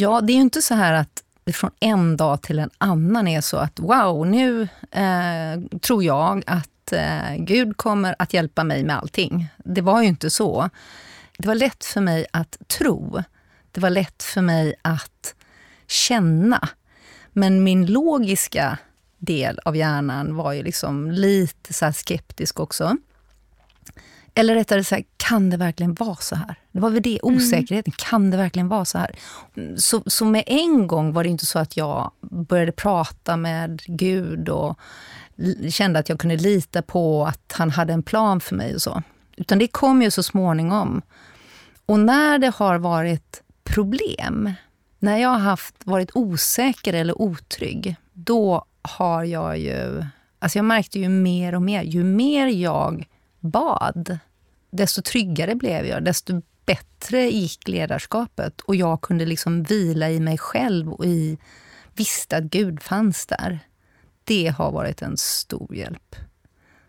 Ja, 0.00 0.20
det 0.20 0.32
är 0.32 0.34
ju 0.34 0.40
inte 0.40 0.62
så 0.62 0.74
här 0.74 0.92
att 0.92 1.22
det 1.44 1.52
från 1.52 1.70
en 1.80 2.16
dag 2.16 2.42
till 2.42 2.58
en 2.58 2.70
annan 2.78 3.28
är 3.28 3.40
så 3.40 3.56
att 3.56 3.80
wow, 3.80 4.26
nu 4.26 4.62
eh, 4.90 5.78
tror 5.80 6.04
jag 6.04 6.42
att 6.46 6.92
eh, 6.92 7.36
Gud 7.38 7.76
kommer 7.76 8.14
att 8.18 8.34
hjälpa 8.34 8.64
mig 8.64 8.84
med 8.84 8.98
allting. 8.98 9.48
Det 9.56 9.80
var 9.80 10.02
ju 10.02 10.08
inte 10.08 10.30
så. 10.30 10.70
Det 11.38 11.48
var 11.48 11.54
lätt 11.54 11.84
för 11.84 12.00
mig 12.00 12.26
att 12.32 12.56
tro. 12.66 13.22
Det 13.72 13.80
var 13.80 13.90
lätt 13.90 14.22
för 14.22 14.42
mig 14.42 14.74
att 14.82 15.34
känna. 15.86 16.68
Men 17.32 17.64
min 17.64 17.86
logiska 17.86 18.78
del 19.18 19.60
av 19.64 19.76
hjärnan 19.76 20.36
var 20.36 20.52
ju 20.52 20.62
liksom 20.62 21.10
lite 21.10 21.72
så 21.72 21.92
skeptisk 21.92 22.60
också. 22.60 22.96
Eller 24.34 24.54
rättare 24.54 24.84
sagt, 24.84 25.08
kan 25.16 25.50
det 25.50 25.56
verkligen 25.56 25.94
vara 25.94 26.16
så 26.16 26.34
här? 26.36 26.54
Det 26.72 26.80
var 26.80 26.90
väl 26.90 27.02
det, 27.02 27.20
mm. 27.22 27.36
osäkerheten. 27.36 27.92
Mm. 27.92 28.10
Kan 28.10 28.30
det 28.30 28.36
verkligen 28.36 28.68
vara 28.68 28.84
så 28.84 28.98
här? 28.98 29.14
Så, 29.76 30.02
så 30.06 30.24
med 30.24 30.44
en 30.46 30.86
gång 30.86 31.12
var 31.12 31.24
det 31.24 31.30
inte 31.30 31.46
så 31.46 31.58
att 31.58 31.76
jag 31.76 32.10
började 32.20 32.72
prata 32.72 33.36
med 33.36 33.82
Gud 33.86 34.48
och 34.48 34.78
kände 35.70 35.98
att 35.98 36.08
jag 36.08 36.18
kunde 36.18 36.36
lita 36.36 36.82
på 36.82 37.26
att 37.26 37.52
han 37.52 37.70
hade 37.70 37.92
en 37.92 38.02
plan 38.02 38.40
för 38.40 38.56
mig 38.56 38.74
och 38.74 38.82
så. 38.82 39.02
Utan 39.36 39.58
det 39.58 39.66
kom 39.66 40.02
ju 40.02 40.10
så 40.10 40.22
småningom. 40.22 41.02
Och 41.86 41.98
när 42.00 42.38
det 42.38 42.54
har 42.56 42.78
varit 42.78 43.42
problem, 43.64 44.52
när 44.98 45.16
jag 45.16 45.28
har 45.28 45.38
haft, 45.38 45.74
varit 45.84 46.10
osäker 46.14 46.92
eller 46.92 47.22
otrygg, 47.22 47.96
då 48.12 48.64
har 48.82 49.24
jag 49.24 49.58
ju... 49.58 50.04
Alltså 50.38 50.58
jag 50.58 50.64
märkte 50.64 50.98
ju 50.98 51.08
mer 51.08 51.54
och 51.54 51.62
mer, 51.62 51.82
ju 51.82 52.04
mer 52.04 52.46
jag 52.46 53.06
bad, 53.40 54.18
desto 54.70 55.02
tryggare 55.02 55.54
blev 55.54 55.86
jag, 55.86 56.04
desto 56.04 56.42
bättre 56.66 57.30
gick 57.30 57.68
ledarskapet 57.68 58.60
och 58.60 58.76
jag 58.76 59.00
kunde 59.00 59.26
liksom 59.26 59.62
vila 59.62 60.10
i 60.10 60.20
mig 60.20 60.38
själv 60.38 60.92
och 60.92 61.04
i, 61.04 61.38
visste 61.94 62.36
att 62.36 62.44
Gud 62.44 62.82
fanns 62.82 63.26
där. 63.26 63.58
Det 64.24 64.54
har 64.58 64.72
varit 64.72 65.02
en 65.02 65.16
stor 65.16 65.74
hjälp. 65.74 66.16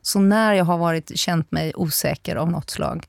Så 0.01 0.19
när 0.19 0.53
jag 0.53 0.65
har 0.65 0.77
varit, 0.77 1.19
känt 1.19 1.51
mig 1.51 1.73
osäker 1.75 2.35
av 2.35 2.51
något 2.51 2.69
slag, 2.69 3.07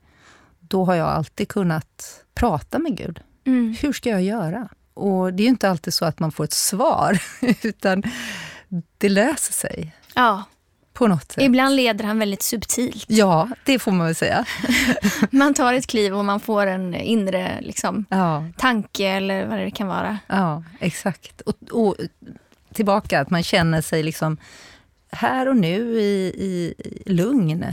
då 0.59 0.85
har 0.85 0.95
jag 0.95 1.07
alltid 1.07 1.47
kunnat 1.47 2.23
prata 2.33 2.79
med 2.79 2.97
Gud. 2.97 3.21
Mm. 3.45 3.75
Hur 3.81 3.93
ska 3.93 4.09
jag 4.09 4.23
göra? 4.23 4.69
Och 4.93 5.33
det 5.33 5.43
är 5.43 5.47
inte 5.47 5.69
alltid 5.69 5.93
så 5.93 6.05
att 6.05 6.19
man 6.19 6.31
får 6.31 6.43
ett 6.43 6.53
svar, 6.53 7.21
utan 7.63 8.03
det 8.97 9.09
löser 9.09 9.53
sig. 9.53 9.95
Ja. 10.15 10.43
På 10.93 11.07
något 11.07 11.31
sätt. 11.31 11.43
Ibland 11.43 11.75
leder 11.75 12.05
han 12.05 12.19
väldigt 12.19 12.41
subtilt. 12.41 13.05
Ja, 13.07 13.49
det 13.65 13.79
får 13.79 13.91
man 13.91 14.05
väl 14.05 14.15
säga. 14.15 14.45
man 15.29 15.53
tar 15.53 15.73
ett 15.73 15.87
kliv 15.87 16.15
och 16.15 16.25
man 16.25 16.39
får 16.39 16.67
en 16.67 16.95
inre 16.95 17.61
liksom, 17.61 18.05
ja. 18.09 18.45
tanke 18.57 19.07
eller 19.07 19.45
vad 19.45 19.59
det 19.59 19.71
kan 19.71 19.87
vara. 19.87 20.19
Ja, 20.27 20.63
exakt. 20.79 21.41
Och, 21.41 21.55
och, 21.71 21.95
tillbaka, 22.73 23.19
att 23.19 23.29
man 23.29 23.43
känner 23.43 23.81
sig 23.81 24.03
liksom 24.03 24.37
här 25.11 25.47
och 25.47 25.57
nu 25.57 25.99
i, 25.99 26.33
i, 26.37 26.73
i 26.77 27.13
lugn 27.13 27.65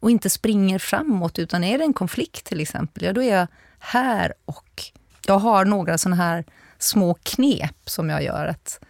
och 0.00 0.10
inte 0.10 0.30
springer 0.30 0.78
framåt, 0.78 1.38
utan 1.38 1.64
är 1.64 1.78
det 1.78 1.84
en 1.84 1.92
konflikt 1.92 2.46
till 2.46 2.60
exempel, 2.60 3.04
ja 3.04 3.12
då 3.12 3.22
är 3.22 3.36
jag 3.36 3.46
här 3.78 4.34
och 4.44 4.82
jag 5.26 5.38
har 5.38 5.64
några 5.64 5.98
såna 5.98 6.16
här 6.16 6.44
små 6.78 7.14
knep 7.22 7.76
som 7.84 8.10
jag 8.10 8.22
gör. 8.22 8.46
att 8.46 8.80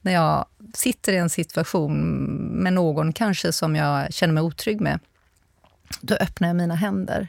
När 0.00 0.12
jag 0.12 0.46
sitter 0.76 1.12
i 1.12 1.16
en 1.16 1.30
situation 1.30 2.00
med 2.62 2.72
någon 2.72 3.12
kanske 3.12 3.52
som 3.52 3.76
jag 3.76 4.12
känner 4.12 4.34
mig 4.34 4.42
otrygg 4.42 4.80
med, 4.80 5.00
då 6.00 6.14
öppnar 6.14 6.48
jag 6.48 6.56
mina 6.56 6.74
händer 6.74 7.28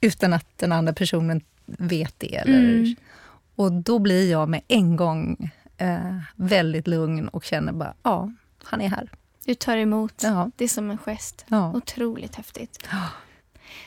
utan 0.00 0.32
att 0.32 0.46
den 0.56 0.72
andra 0.72 0.92
personen 0.92 1.40
vet 1.66 2.14
det. 2.18 2.36
Eller, 2.36 2.58
mm. 2.58 2.94
Och 3.54 3.72
då 3.72 3.98
blir 3.98 4.30
jag 4.30 4.48
med 4.48 4.62
en 4.68 4.96
gång 4.96 5.50
eh, 5.76 6.18
väldigt 6.34 6.86
lugn 6.86 7.28
och 7.28 7.44
känner 7.44 7.72
bara, 7.72 7.94
ja, 8.02 8.32
han 8.64 8.80
är 8.80 8.88
här. 8.88 9.10
Du 9.44 9.54
tar 9.54 9.76
emot. 9.76 10.22
Ja. 10.22 10.50
Det 10.56 10.64
är 10.64 10.68
som 10.68 10.90
en 10.90 10.98
gest. 10.98 11.44
Ja. 11.48 11.72
Otroligt 11.72 12.34
häftigt. 12.34 12.88
Ja. 12.90 13.02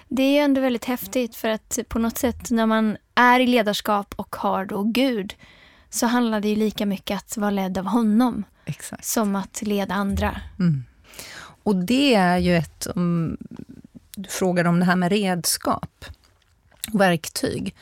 Det 0.08 0.24
är 0.24 0.32
ju 0.32 0.38
ändå 0.38 0.62
väldigt 0.62 0.86
häftigt 0.86 1.36
för 1.36 1.50
att 1.50 1.80
på 1.88 2.00
något 2.00 2.18
sätt 2.18 2.52
när 2.52 2.66
man 2.66 2.98
är 3.16 3.40
i 3.40 3.48
ledarskap 3.48 4.14
och 4.18 4.36
har 4.36 4.66
då 4.66 4.84
Gud 4.84 5.36
så 5.90 6.06
handlar 6.06 6.42
det 6.42 6.50
ju 6.50 6.56
lika 6.56 6.86
mycket 6.86 7.18
att 7.18 7.38
vara 7.38 7.52
ledd 7.52 7.78
av 7.78 7.86
honom 7.86 8.44
Exakt. 8.70 9.06
som 9.06 9.36
att 9.36 9.62
leda 9.62 9.94
andra. 9.94 10.42
Mm. 10.60 10.84
Och 11.64 11.76
det 11.76 12.16
är 12.16 12.38
ju 12.38 12.58
ett... 12.58 12.88
Um, 12.96 13.38
du 14.16 14.30
frågade 14.30 14.70
om 14.70 14.80
det 14.80 14.86
här 14.86 14.96
med 14.96 15.12
redskap, 15.12 16.06
verktyg. 16.94 17.76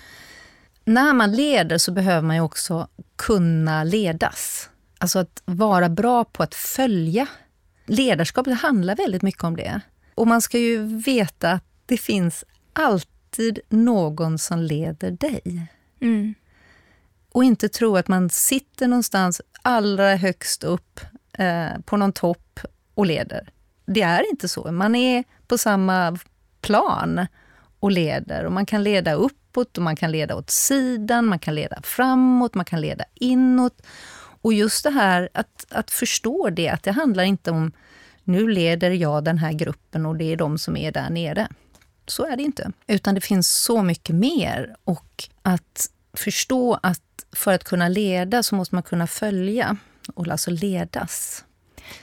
När 0.85 1.13
man 1.13 1.31
leder 1.31 1.77
så 1.77 1.91
behöver 1.91 2.27
man 2.27 2.35
ju 2.35 2.41
också 2.41 2.87
kunna 3.15 3.83
ledas. 3.83 4.69
Alltså 4.97 5.19
att 5.19 5.41
vara 5.45 5.89
bra 5.89 6.23
på 6.23 6.43
att 6.43 6.55
följa. 6.55 7.27
Ledarskapet 7.85 8.59
handlar 8.59 8.95
väldigt 8.95 9.21
mycket 9.21 9.43
om 9.43 9.55
det. 9.55 9.81
Och 10.15 10.27
man 10.27 10.41
ska 10.41 10.57
ju 10.57 11.01
veta 11.01 11.51
att 11.51 11.63
det 11.85 11.97
finns 11.97 12.43
alltid 12.73 13.59
någon 13.69 14.37
som 14.39 14.59
leder 14.59 15.11
dig. 15.11 15.67
Mm. 16.01 16.35
Och 17.31 17.43
inte 17.43 17.69
tro 17.69 17.97
att 17.97 18.07
man 18.07 18.29
sitter 18.29 18.87
någonstans 18.87 19.41
allra 19.67 20.15
högst 20.15 20.63
upp 20.63 20.99
eh, 21.33 21.79
på 21.85 21.97
någon 21.97 22.11
topp 22.11 22.59
och 22.93 23.05
leder. 23.05 23.49
Det 23.85 24.01
är 24.01 24.29
inte 24.29 24.47
så. 24.47 24.71
Man 24.71 24.95
är 24.95 25.23
på 25.47 25.57
samma 25.57 26.17
plan 26.61 27.27
och 27.79 27.91
leder. 27.91 28.43
Och 28.43 28.51
man 28.51 28.65
kan 28.65 28.83
leda 28.83 29.13
uppåt 29.13 29.77
och 29.77 29.83
man 29.83 29.95
kan 29.95 30.11
leda 30.11 30.35
åt 30.35 30.49
sidan, 30.49 31.25
man 31.25 31.39
kan 31.39 31.55
leda 31.55 31.81
framåt, 31.83 32.55
man 32.55 32.65
kan 32.65 32.81
leda 32.81 33.05
inåt. 33.13 33.81
Och 34.41 34.53
just 34.53 34.83
det 34.83 34.89
här 34.89 35.29
att, 35.33 35.65
att 35.69 35.91
förstå 35.91 36.49
det, 36.49 36.69
att 36.69 36.83
det 36.83 36.91
handlar 36.91 37.23
inte 37.23 37.51
om 37.51 37.71
nu 38.23 38.49
leder 38.49 38.91
jag 38.91 39.23
den 39.23 39.37
här 39.37 39.53
gruppen 39.53 40.05
och 40.05 40.15
det 40.15 40.33
är 40.33 40.37
de 40.37 40.57
som 40.57 40.77
är 40.77 40.91
där 40.91 41.09
nere. 41.09 41.47
Så 42.05 42.25
är 42.25 42.37
det 42.37 42.43
inte. 42.43 42.71
Utan 42.87 43.15
det 43.15 43.21
finns 43.21 43.51
så 43.51 43.83
mycket 43.83 44.15
mer. 44.15 44.75
Och 44.83 45.29
att 45.41 45.89
förstå 46.19 46.79
att 46.83 47.01
för 47.35 47.53
att 47.53 47.63
kunna 47.63 47.89
leda 47.89 48.43
så 48.43 48.55
måste 48.55 48.75
man 48.75 48.83
kunna 48.83 49.07
följa 49.07 49.77
och 50.13 50.27
alltså 50.27 50.51
ledas. 50.51 51.43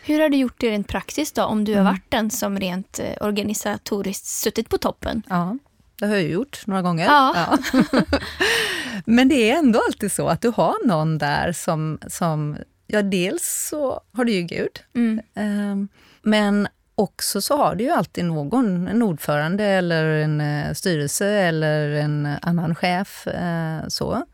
Hur 0.03 0.21
har 0.21 0.29
du 0.29 0.37
gjort 0.37 0.61
det 0.61 0.71
rent 0.71 0.89
praktiskt 0.89 1.35
då, 1.35 1.45
om 1.45 1.65
du 1.65 1.73
mm. 1.73 1.85
har 1.85 1.93
varit 1.93 2.11
den 2.11 2.31
som 2.31 2.59
rent 2.59 2.99
eh, 2.99 3.27
organisatoriskt 3.27 4.27
suttit 4.27 4.69
på 4.69 4.79
toppen? 4.79 5.23
Ja, 5.29 5.59
det 5.99 6.07
har 6.07 6.15
jag 6.15 6.25
gjort 6.25 6.67
några 6.67 6.83
gånger. 6.83 7.05
Ja. 7.05 7.59
ja. 7.73 7.83
Men 9.05 9.29
det 9.29 9.51
är 9.51 9.59
ändå 9.59 9.83
alltid 9.87 10.13
så 10.13 10.29
att 10.29 10.41
du 10.41 10.49
har 10.49 10.87
någon 10.87 11.19
där 11.19 11.53
som, 11.53 11.99
som 12.07 12.57
ja 12.87 13.03
dels 13.03 13.67
så 13.71 14.01
har 14.13 14.25
du 14.25 14.33
ju 14.33 14.43
Gud, 14.43 14.81
mm. 14.95 15.21
um, 15.35 15.89
men 16.23 16.69
också 16.95 17.41
så 17.41 17.57
har 17.57 17.75
du 17.75 17.85
ju 17.85 17.91
alltid 17.91 18.25
någon, 18.25 18.89
en 18.89 19.03
ordförande 19.03 19.65
eller 19.65 20.05
en 20.05 20.41
uh, 20.41 20.73
styrelse 20.75 21.27
eller 21.27 21.91
en 21.91 22.29
annan 22.43 22.75
chef. 22.75 23.27
Uh, 23.27 23.89
så. 23.89 24.25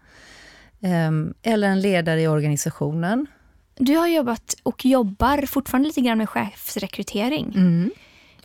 Um, 0.80 1.34
eller 1.42 1.68
en 1.68 1.80
ledare 1.80 2.20
i 2.20 2.28
organisationen. 2.28 3.26
Du 3.76 3.96
har 3.96 4.06
jobbat 4.06 4.54
och 4.62 4.84
jobbar 4.84 5.46
fortfarande 5.46 5.86
lite 5.88 6.00
grann 6.00 6.18
med 6.18 6.28
chefsrekrytering. 6.28 7.52
Mm, 7.56 7.90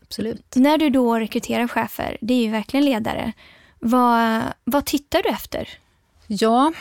absolut. 0.01 0.55
När 0.55 0.77
du 0.77 0.89
då 0.89 1.19
rekryterar 1.19 1.67
chefer, 1.67 2.17
det 2.22 2.34
är 2.34 2.43
ju 2.43 2.51
verkligen 2.51 2.86
ledare, 2.86 3.34
vad, 3.79 4.41
vad 4.63 4.86
tittar 4.86 5.24
du 5.24 5.29
efter? 5.29 5.69
Ja, 6.27 6.74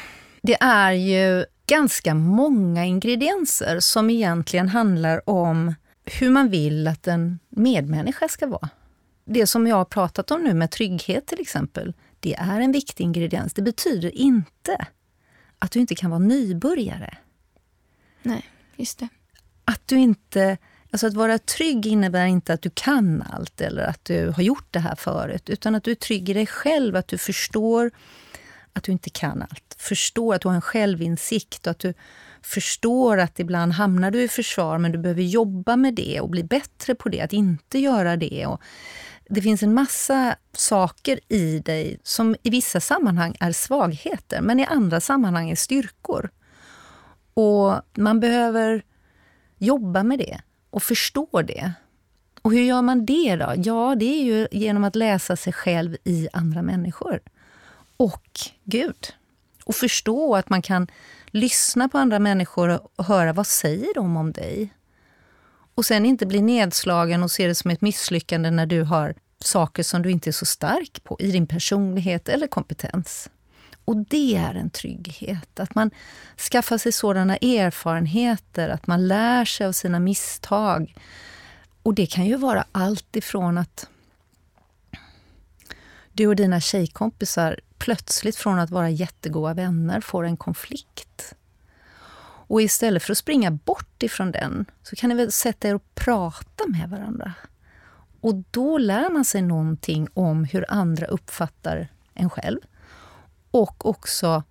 det 0.43 0.57
är 0.61 0.93
ju 0.93 1.45
ganska 1.67 2.15
många 2.15 2.85
ingredienser 2.85 3.81
som 3.81 4.11
egentligen 4.11 4.69
handlar 4.69 5.31
om 5.31 5.75
hur 6.05 6.31
man 6.31 6.49
vill 6.51 6.87
att 6.87 7.07
en 7.07 7.39
medmänniska 7.49 8.29
ska 8.29 8.47
vara. 8.47 8.69
Det 9.25 9.47
som 9.47 9.67
jag 9.67 9.77
har 9.77 9.85
pratat 9.85 10.31
om 10.31 10.45
nu 10.45 10.55
med 10.55 10.71
trygghet 10.71 11.27
till 11.27 11.41
exempel, 11.41 11.95
det 12.21 12.35
är 12.35 12.61
en 12.61 12.73
viktig 12.73 13.05
ingrediens. 13.05 13.55
Det 13.55 13.63
betyder 13.63 14.17
inte 14.17 14.87
att 15.59 15.71
du 15.71 15.81
inte 15.81 15.95
kan 15.95 16.11
vara 16.11 16.19
nybörjare. 16.19 17.17
Nej, 18.23 18.51
just 18.77 18.99
det. 18.99 19.09
Att 19.65 19.83
du 19.87 19.99
inte... 19.99 20.59
Alltså 20.91 21.07
att 21.07 21.15
vara 21.15 21.39
trygg 21.39 21.87
innebär 21.87 22.27
inte 22.27 22.53
att 22.53 22.63
du 22.63 22.71
kan 22.75 23.23
allt 23.23 23.61
eller 23.61 23.83
att 23.83 24.05
du 24.05 24.29
har 24.29 24.43
gjort 24.43 24.67
det 24.71 24.79
här 24.79 24.95
förut. 24.95 25.51
Utan 25.51 25.75
att 25.75 25.85
du 25.85 25.91
är 25.91 25.95
trygg 25.95 26.29
i 26.29 26.33
dig 26.33 26.47
själv, 26.47 26.97
att 26.97 27.09
du 27.09 27.19
förstår 27.19 27.91
att 28.73 28.85
du 28.85 28.93
inte 28.93 29.11
kan 29.11 29.43
allt. 29.43 29.77
Förstår 29.79 30.35
att 30.35 30.41
du 30.41 30.49
har 30.49 30.55
en 30.55 30.61
självinsikt 30.61 31.67
och 31.67 31.71
att 31.71 31.79
du 31.79 31.95
förstår 32.45 33.19
att 33.19 33.41
ibland 33.41 33.73
hamnar 33.73 34.11
du 34.11 34.23
i 34.23 34.29
försvar 34.29 34.79
men 34.79 34.93
du 34.93 34.99
behöver 34.99 35.23
jobba 35.23 35.77
med 35.77 35.95
det 35.95 36.21
och 36.21 36.31
bli 36.31 36.45
bättre 36.45 36.95
på 36.95 37.09
det, 37.09 37.21
att 37.21 37.33
inte 37.33 37.79
göra 37.79 38.17
det. 38.17 38.47
Och 38.47 38.61
det 39.29 39.43
finns 39.43 39.63
en 39.63 39.75
massa 39.75 40.37
saker 40.53 41.21
i 41.29 41.59
dig 41.59 41.99
som 42.03 42.37
i 42.43 42.51
vissa 42.51 42.81
sammanhang 42.81 43.37
är 43.41 43.53
svagheter 43.53 44.41
men 44.41 44.61
i 44.61 44.65
andra 44.65 45.01
sammanhang 45.01 45.51
är 45.51 45.57
styrkor. 45.57 46.31
Och 47.35 47.75
man 47.95 48.21
behöver 48.21 48.85
jobba 49.59 50.03
med 50.03 50.19
det 50.19 50.41
och 50.71 50.83
förstå 50.83 51.43
det. 51.43 51.73
Och 52.43 52.53
hur 52.53 52.63
gör 52.63 52.83
man 52.83 53.07
det 53.07 53.37
då? 53.37 53.53
Ja, 53.57 53.95
det 53.95 54.05
är 54.05 54.25
ju 54.25 54.49
genom 54.51 54.85
att 54.85 54.97
läsa 54.97 55.37
sig 55.37 55.53
själv 55.53 55.97
i 56.05 56.29
andra 56.33 56.63
människor. 56.63 57.21
Och 57.97 58.29
Gud. 58.65 59.15
Och 59.65 59.75
förstå 59.75 60.37
att 60.37 60.49
man 60.49 60.63
kan 60.63 60.89
lyssna 61.35 61.89
på 61.89 61.99
andra 61.99 62.19
människor 62.19 62.81
och 62.97 63.05
höra 63.05 63.33
vad 63.33 63.47
säger 63.47 63.95
de 63.95 64.17
om 64.17 64.33
dig. 64.33 64.75
Och 65.75 65.85
sen 65.85 66.07
inte 66.07 66.27
bli 66.27 66.43
nedslagen 66.43 67.23
och 67.23 67.31
se 67.31 67.47
det 67.47 67.55
som 67.55 67.71
ett 67.71 67.81
misslyckande 67.81 68.51
när 68.51 68.67
du 68.67 68.83
har 68.83 69.15
saker 69.39 69.83
som 69.83 70.03
du 70.03 70.11
inte 70.11 70.31
är 70.31 70.33
så 70.33 70.47
stark 70.47 71.05
på 71.05 71.17
i 71.21 71.31
din 71.31 71.47
personlighet 71.47 72.29
eller 72.29 72.47
kompetens. 72.47 73.31
Och 73.85 73.97
det 73.97 74.37
är 74.37 74.55
en 74.55 74.71
trygghet, 74.71 75.61
att 75.61 75.75
man 75.75 75.91
skaffar 76.51 76.79
sig 76.79 76.93
sådana 76.93 77.37
erfarenheter, 77.37 78.69
att 78.69 78.87
man 78.87 79.09
lär 79.09 79.45
sig 79.45 79.67
av 79.67 79.73
sina 79.73 80.01
misstag. 80.01 80.95
Och 81.83 81.95
det 81.95 82.07
kan 82.07 82.27
ju 82.27 82.37
vara 82.37 82.65
allt 82.73 83.17
ifrån 83.17 83.59
att 83.59 83.89
du 86.15 86.27
och 86.27 86.37
dina 86.37 86.61
tjejkompisar 86.61 87.61
plötsligt 87.79 88.37
från 88.37 88.59
att 88.59 88.71
vara 88.71 88.91
jättegoda 88.91 89.55
vänner 89.55 90.01
får 90.01 90.25
en 90.25 90.37
konflikt. 90.37 91.35
Och 92.47 92.63
istället 92.63 93.03
för 93.03 93.13
att 93.13 93.19
springa 93.19 93.51
bort 93.51 94.03
ifrån 94.03 94.31
den 94.31 94.65
så 94.83 94.97
kan 94.97 95.09
ni 95.09 95.15
väl 95.17 95.33
sätta 95.33 95.69
er 95.69 95.75
och 95.75 95.95
prata 95.95 96.67
med 96.67 96.91
varandra. 96.91 97.33
Och 98.21 98.35
då 98.51 98.79
lär 98.79 99.11
man 99.11 99.25
sig 99.25 99.43
någonting 99.43 100.09
om 100.15 100.45
hur 100.45 100.65
andra 100.69 101.07
uppfattar 101.07 101.89
en 102.15 102.31
själv. 102.31 102.61
Och 103.51 103.87
också 103.87 104.43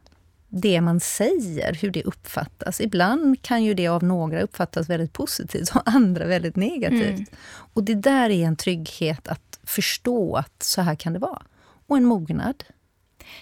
det 0.50 0.82
man 0.82 1.00
säger, 1.00 1.74
hur 1.74 1.91
det 1.91 2.03
uppfattas. 2.03 2.82
Ibland 2.82 3.41
kan 3.41 3.63
ju 3.63 3.74
det 3.74 3.88
av 3.88 4.03
några 4.03 4.41
uppfattas 4.41 4.89
väldigt 4.89 5.13
positivt 5.13 5.75
och 5.75 5.82
andra 5.86 6.25
väldigt 6.25 6.55
negativt. 6.55 7.17
Mm. 7.20 7.25
Och 7.74 7.84
det 7.84 7.96
där 7.96 8.29
är 8.29 8.46
en 8.46 8.55
trygghet 8.55 9.27
att 9.27 9.60
förstå 9.63 10.36
att 10.36 10.63
så 10.63 10.82
här 10.82 10.96
kan 10.96 11.13
det 11.13 11.20
vara. 11.20 11.41
Och 11.87 11.97
en 11.97 12.05
mognad. 12.05 12.63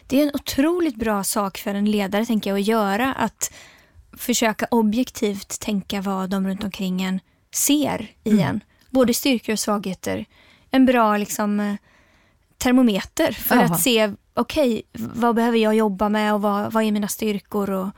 Det 0.08 0.22
är 0.22 0.24
en 0.24 0.32
otroligt 0.34 0.96
bra 0.96 1.24
sak 1.24 1.58
för 1.58 1.76
en 1.76 1.92
ledare 1.92 2.26
tänker 2.26 2.50
jag 2.50 2.60
att 2.60 2.68
göra. 2.68 3.14
Att 3.14 3.54
försöka 4.18 4.68
objektivt 4.72 5.60
tänka 5.60 6.02
vad 6.02 6.30
de 6.30 6.48
runt 6.48 6.64
omkring 6.64 7.02
en 7.02 7.20
ser 7.54 8.12
i 8.24 8.32
mm. 8.32 8.48
en. 8.48 8.64
Både 8.90 9.14
styrkor 9.14 9.54
och 9.54 9.60
svagheter. 9.60 10.26
En 10.72 10.86
bra 10.86 11.18
liksom, 11.18 11.60
eh, 11.60 11.76
termometer 12.58 13.32
för 13.32 13.56
Aha. 13.56 13.64
att 13.66 13.82
se 13.82 14.14
okej, 14.34 14.84
okay, 14.94 15.08
vad 15.08 15.36
behöver 15.36 15.58
jag 15.58 15.76
jobba 15.76 16.10
med 16.10 16.34
och 16.34 16.42
vad, 16.42 16.74
vad 16.74 16.84
är 16.84 16.92
mina 16.92 17.08
styrkor? 17.08 17.70
Och, 17.70 17.90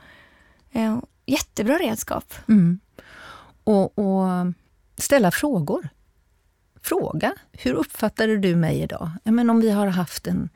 eh, 0.72 0.98
jättebra 1.26 1.78
redskap. 1.78 2.34
Mm. 2.48 2.80
Och, 3.64 3.98
och, 3.98 4.52
ställa 4.96 5.30
frågor. 5.30 5.88
Fråga, 6.84 7.34
hur 7.52 7.72
uppfattade 7.72 8.36
du 8.36 8.56
mig 8.56 8.82
idag? 8.82 9.10
Men 9.24 9.50
om 9.50 9.60
vi 9.60 9.70
har 9.70 9.86
haft 9.86 10.26
en, 10.26 10.48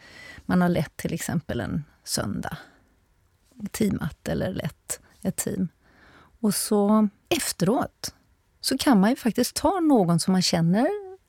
man 0.47 0.61
har 0.61 0.69
lett 0.69 0.97
till 0.97 1.15
exempel 1.15 1.61
en 1.61 1.85
söndag, 2.05 2.59
teamat 3.71 4.29
eller 4.29 4.53
lett 4.53 5.01
ett 5.23 5.37
team. 5.37 5.69
Och 6.41 6.55
så 6.55 7.09
efteråt 7.29 8.15
så 8.61 8.79
kan 8.79 9.01
man 9.01 9.11
ju 9.11 9.17
faktiskt 9.17 9.57
ta 9.57 9.81
någon 9.81 10.21
som 10.21 10.33
man 10.33 10.43
känner 10.43 10.89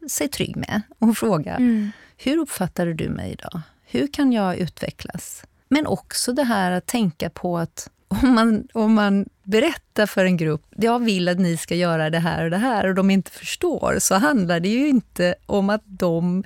sig 0.10 0.28
trygg 0.28 0.58
med 0.58 0.82
och 1.00 1.18
fråga, 1.18 1.56
mm. 1.56 1.92
hur 2.18 2.38
uppfattade 2.38 2.94
du 2.94 3.10
mig 3.10 3.32
idag? 3.32 3.62
Hur 3.82 4.08
kan 4.08 4.32
jag 4.32 4.58
utvecklas? 4.58 5.44
Men 5.68 5.88
också 5.88 6.34
det 6.34 6.44
här 6.44 6.72
att 6.72 6.86
tänka 6.86 7.30
på 7.30 7.58
att 7.58 7.90
om 8.10 8.34
man, 8.34 8.68
om 8.74 8.94
man 8.94 9.26
berättar 9.44 10.06
för 10.06 10.26
en 10.26 10.38
grupp, 10.38 10.66
jag 10.78 11.00
vill 11.00 11.28
att 11.28 11.40
ni 11.40 11.58
ska 11.58 11.76
göra 11.76 12.10
det 12.10 12.20
här 12.20 12.44
och 12.44 12.50
det 12.50 12.58
här, 12.58 12.88
och 12.88 12.96
de 12.96 13.10
inte 13.10 13.32
förstår, 13.32 13.96
så 14.00 14.16
handlar 14.16 14.60
det 14.60 14.70
ju 14.70 14.88
inte 14.88 15.36
om 15.46 15.70
att 15.70 15.84
de 15.86 16.44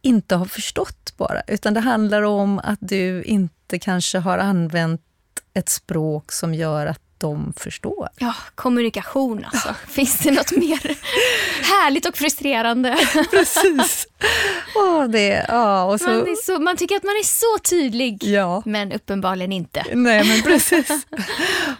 inte 0.00 0.34
har 0.34 0.46
förstått 0.46 1.14
bara, 1.16 1.42
utan 1.46 1.74
det 1.74 1.80
handlar 1.80 2.22
om 2.22 2.58
att 2.58 2.78
du 2.80 3.22
inte 3.22 3.78
kanske 3.78 4.18
har 4.18 4.38
använt 4.38 5.02
ett 5.54 5.68
språk 5.68 6.32
som 6.32 6.54
gör 6.54 6.86
att 6.86 7.11
de 7.22 7.52
förstår. 7.56 8.08
Ja, 8.18 8.34
kommunikation 8.54 9.44
alltså. 9.52 9.74
Finns 9.88 10.18
det 10.18 10.30
något 10.30 10.50
mer 10.50 10.96
härligt 11.62 12.06
och 12.08 12.16
frustrerande? 12.16 12.98
Precis. 13.30 14.06
Oh, 14.74 15.08
det, 15.08 15.46
ja, 15.48 15.84
och 15.84 16.00
så... 16.00 16.08
Man, 16.08 16.36
så, 16.44 16.58
man 16.58 16.76
tycker 16.76 16.96
att 16.96 17.02
man 17.02 17.12
är 17.12 17.24
så 17.24 17.68
tydlig, 17.70 18.24
ja. 18.24 18.62
men 18.66 18.92
uppenbarligen 18.92 19.52
inte. 19.52 19.84
Nej, 19.94 20.28
men 20.28 20.42
precis. 20.42 20.88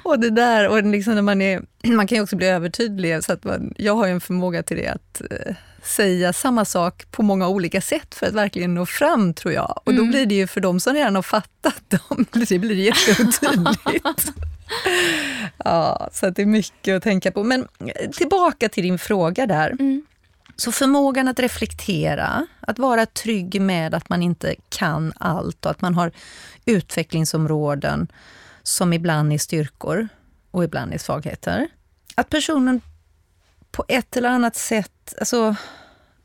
och 0.02 0.18
det 0.18 0.30
där, 0.30 0.68
och 0.68 0.82
liksom 0.82 1.14
när 1.14 1.22
man, 1.22 1.42
är, 1.42 1.62
man 1.82 2.06
kan 2.06 2.16
ju 2.16 2.22
också 2.22 2.36
bli 2.36 2.46
övertydlig. 2.46 3.24
Så 3.24 3.32
att 3.32 3.44
man, 3.44 3.74
jag 3.76 3.94
har 3.94 4.08
en 4.08 4.20
förmåga 4.20 4.62
till 4.62 4.76
det 4.76 4.88
att 4.88 5.22
eh, 5.30 5.54
säga 5.82 6.32
samma 6.32 6.64
sak 6.64 7.04
på 7.10 7.22
många 7.22 7.48
olika 7.48 7.80
sätt 7.80 8.14
för 8.14 8.26
att 8.26 8.34
verkligen 8.34 8.74
nå 8.74 8.86
fram, 8.86 9.34
tror 9.34 9.54
jag. 9.54 9.80
Och 9.84 9.94
då 9.94 10.00
mm. 10.00 10.10
blir 10.10 10.26
det 10.26 10.34
ju 10.34 10.46
för 10.46 10.60
de 10.60 10.80
som 10.80 10.94
redan 10.94 11.14
har 11.14 11.22
fattat, 11.22 11.82
dem, 11.90 12.26
det 12.48 12.58
blir 12.58 12.76
jätteotydligt. 12.76 14.32
Ja, 15.64 16.08
så 16.12 16.30
det 16.30 16.42
är 16.42 16.46
mycket 16.46 16.96
att 16.96 17.02
tänka 17.02 17.32
på. 17.32 17.44
Men 17.44 17.68
tillbaka 18.12 18.68
till 18.68 18.82
din 18.82 18.98
fråga 18.98 19.46
där. 19.46 19.70
Mm. 19.70 20.06
Så 20.56 20.72
förmågan 20.72 21.28
att 21.28 21.38
reflektera, 21.38 22.46
att 22.60 22.78
vara 22.78 23.06
trygg 23.06 23.60
med 23.60 23.94
att 23.94 24.08
man 24.08 24.22
inte 24.22 24.54
kan 24.68 25.12
allt 25.16 25.64
och 25.64 25.70
att 25.70 25.80
man 25.80 25.94
har 25.94 26.12
utvecklingsområden 26.64 28.12
som 28.62 28.92
ibland 28.92 29.32
är 29.32 29.38
styrkor 29.38 30.08
och 30.50 30.64
ibland 30.64 30.94
är 30.94 30.98
svagheter. 30.98 31.68
Att 32.14 32.28
personen 32.28 32.80
på 33.72 33.84
ett 33.88 34.16
eller 34.16 34.28
annat 34.28 34.56
sätt 34.56 35.14
alltså, 35.18 35.56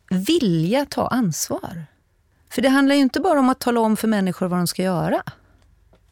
vilja 0.09 0.85
ta 0.85 1.07
ansvar. 1.07 1.85
För 2.49 2.61
det 2.61 2.69
handlar 2.69 2.95
ju 2.95 3.01
inte 3.01 3.19
bara 3.19 3.39
om 3.39 3.49
att 3.49 3.59
tala 3.59 3.79
om 3.79 3.97
för 3.97 4.07
människor 4.07 4.47
vad 4.47 4.59
de 4.59 4.67
ska 4.67 4.83
göra. 4.83 5.23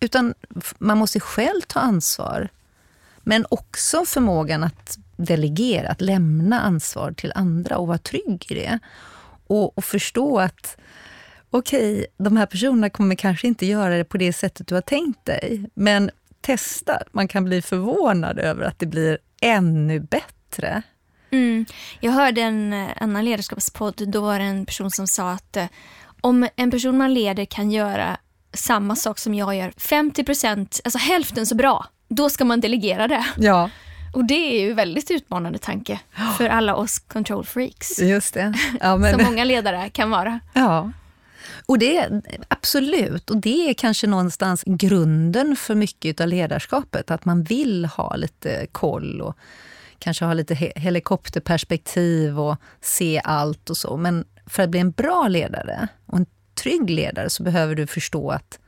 Utan 0.06 0.34
man 0.78 0.98
måste 0.98 1.20
själv 1.20 1.62
ta 1.68 1.80
ansvar. 1.80 2.50
Men 3.24 3.46
också 3.50 4.06
förmågan 4.06 4.64
att 4.64 4.98
delegera, 5.18 5.90
att 5.90 6.02
lämna 6.02 6.62
ansvar 6.62 7.12
till 7.12 7.32
andra 7.36 7.78
och 7.78 7.88
vara 7.88 7.98
trygg 7.98 8.46
i 8.50 8.54
det. 8.54 8.80
Och, 9.48 9.78
och 9.78 9.84
förstå 9.84 10.40
att 10.40 10.78
okej, 11.50 11.94
okay, 11.94 12.06
de 12.18 12.38
här 12.38 12.46
personerna 12.46 12.90
kommer 12.90 13.16
kanske 13.16 13.48
inte 13.48 13.66
göra 13.66 13.98
det 13.98 14.04
på 14.04 14.18
det 14.18 14.34
sättet 14.34 14.68
du 14.68 14.76
har 14.76 14.82
tänkt 14.82 15.26
dig. 15.26 15.70
Men 15.74 16.12
testa, 16.42 17.02
man 17.12 17.28
kan 17.28 17.44
bli 17.44 17.62
förvånad 17.62 18.40
över 18.40 18.64
att 18.64 18.80
det 18.80 18.86
blir 18.86 19.18
ännu 19.42 20.00
bättre. 20.00 20.82
Mm. 21.32 21.66
Jag 22.00 22.12
hörde 22.12 22.42
en 22.42 22.74
eh, 22.74 22.90
annan 23.00 23.26
ledarskapspodd, 23.26 24.04
då 24.08 24.22
var 24.22 24.40
det 24.40 24.46
en 24.46 24.66
person 24.66 24.92
som 24.92 25.08
sa 25.08 25.32
att 25.32 25.58
eh, 25.58 25.66
om 26.22 26.48
en 26.56 26.72
person 26.72 26.98
man 26.98 27.14
leder 27.14 27.46
kan 27.46 27.72
göra 27.72 28.18
samma 28.56 28.96
sak 28.96 29.20
som 29.20 29.34
jag 29.34 29.56
gör, 29.56 29.74
50 29.78 30.24
procent, 30.24 30.82
alltså 30.84 31.00
hälften 31.00 31.46
så 31.46 31.56
bra, 31.56 31.86
då 32.08 32.30
ska 32.30 32.46
man 32.46 32.60
delegera 32.60 33.08
det. 33.08 33.26
Ja. 33.38 33.70
Och 34.14 34.26
det 34.26 34.56
är 34.56 34.62
ju 34.62 34.74
väldigt 34.74 35.12
utmanande 35.12 35.60
tanke 35.60 36.00
för 36.38 36.50
alla 36.50 36.76
oss 36.76 37.00
control 37.00 37.46
freaks. 37.46 38.00
Just 38.00 38.34
det. 38.34 38.54
Ja, 38.80 38.98
men... 38.98 39.14
Som 39.14 39.24
många 39.26 39.44
ledare 39.44 39.90
kan 39.90 40.10
vara. 40.10 40.40
Ja. 40.54 40.92
Och 41.66 41.80
det 41.80 42.22
Absolut, 42.48 43.30
och 43.30 43.38
det 43.38 43.70
är 43.70 43.74
kanske 43.74 44.08
någonstans 44.08 44.64
grunden 44.66 45.56
för 45.56 45.76
mycket 45.76 46.22
av 46.22 46.28
ledarskapet. 46.28 47.12
Att 47.12 47.26
man 47.26 47.44
vill 47.44 47.86
ha 47.86 48.16
lite 48.16 48.68
koll 48.72 49.22
och 49.22 49.38
kanske 50.00 50.26
ha 50.26 50.34
lite 50.34 50.56
helikopterperspektiv 50.76 52.40
och 52.40 52.58
se 52.82 53.22
allt 53.24 53.70
och 53.70 53.78
så. 53.78 53.98
Men 53.98 54.26
för 54.46 54.64
att 54.64 54.70
bli 54.70 54.80
en 54.80 54.92
bra 54.92 55.28
ledare 55.28 55.88
och 56.06 56.18
en 56.18 56.26
trygg 56.56 56.90
ledare 56.90 57.30
så 57.30 57.44
behöver 57.44 57.76
du 57.76 57.88
förstå 57.88 58.32
att 58.32 58.60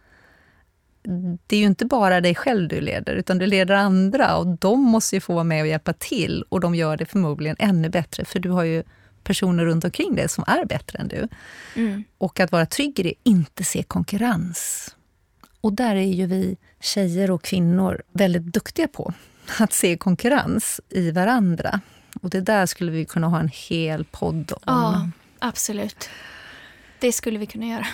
det 1.47 1.55
är 1.55 1.59
ju 1.59 1.65
inte 1.65 1.85
bara 1.85 2.21
dig 2.21 2.35
själv 2.35 2.67
du 2.67 2.81
leder, 2.81 3.15
utan 3.15 3.37
du 3.37 3.45
leder 3.45 3.75
andra 3.75 4.37
och 4.37 4.47
de 4.47 4.81
måste 4.81 5.15
ju 5.15 5.19
få 5.19 5.33
vara 5.33 5.43
med 5.43 5.61
och 5.61 5.67
hjälpa 5.67 5.93
till 5.93 6.43
och 6.49 6.59
de 6.59 6.75
gör 6.75 6.97
det 6.97 7.05
förmodligen 7.05 7.55
ännu 7.59 7.89
bättre, 7.89 8.25
för 8.25 8.39
du 8.39 8.49
har 8.49 8.63
ju 8.63 8.83
personer 9.23 9.65
runt 9.65 9.85
omkring 9.85 10.15
dig 10.15 10.29
som 10.29 10.43
är 10.47 10.65
bättre 10.65 10.99
än 10.99 11.07
du. 11.07 11.27
Mm. 11.75 12.03
Och 12.17 12.39
att 12.39 12.51
vara 12.51 12.65
trygg 12.65 12.99
i 12.99 13.03
det, 13.03 13.13
inte 13.23 13.63
se 13.63 13.83
konkurrens. 13.83 14.95
Och 15.61 15.73
där 15.73 15.95
är 15.95 16.13
ju 16.13 16.25
vi 16.25 16.57
tjejer 16.79 17.31
och 17.31 17.43
kvinnor 17.43 18.01
väldigt 18.11 18.43
duktiga 18.43 18.87
på. 18.87 19.13
Att 19.59 19.73
se 19.73 19.97
konkurrens 19.97 20.81
i 20.89 21.11
varandra. 21.11 21.81
Och 22.21 22.29
det 22.29 22.41
där 22.41 22.65
skulle 22.65 22.91
vi 22.91 23.05
kunna 23.05 23.27
ha 23.27 23.39
en 23.39 23.51
hel 23.53 24.03
podd 24.03 24.51
om. 24.51 24.59
Ja, 24.65 25.09
absolut. 25.39 26.09
Det 26.99 27.11
skulle 27.11 27.39
vi 27.39 27.45
kunna 27.45 27.65
göra. 27.65 27.87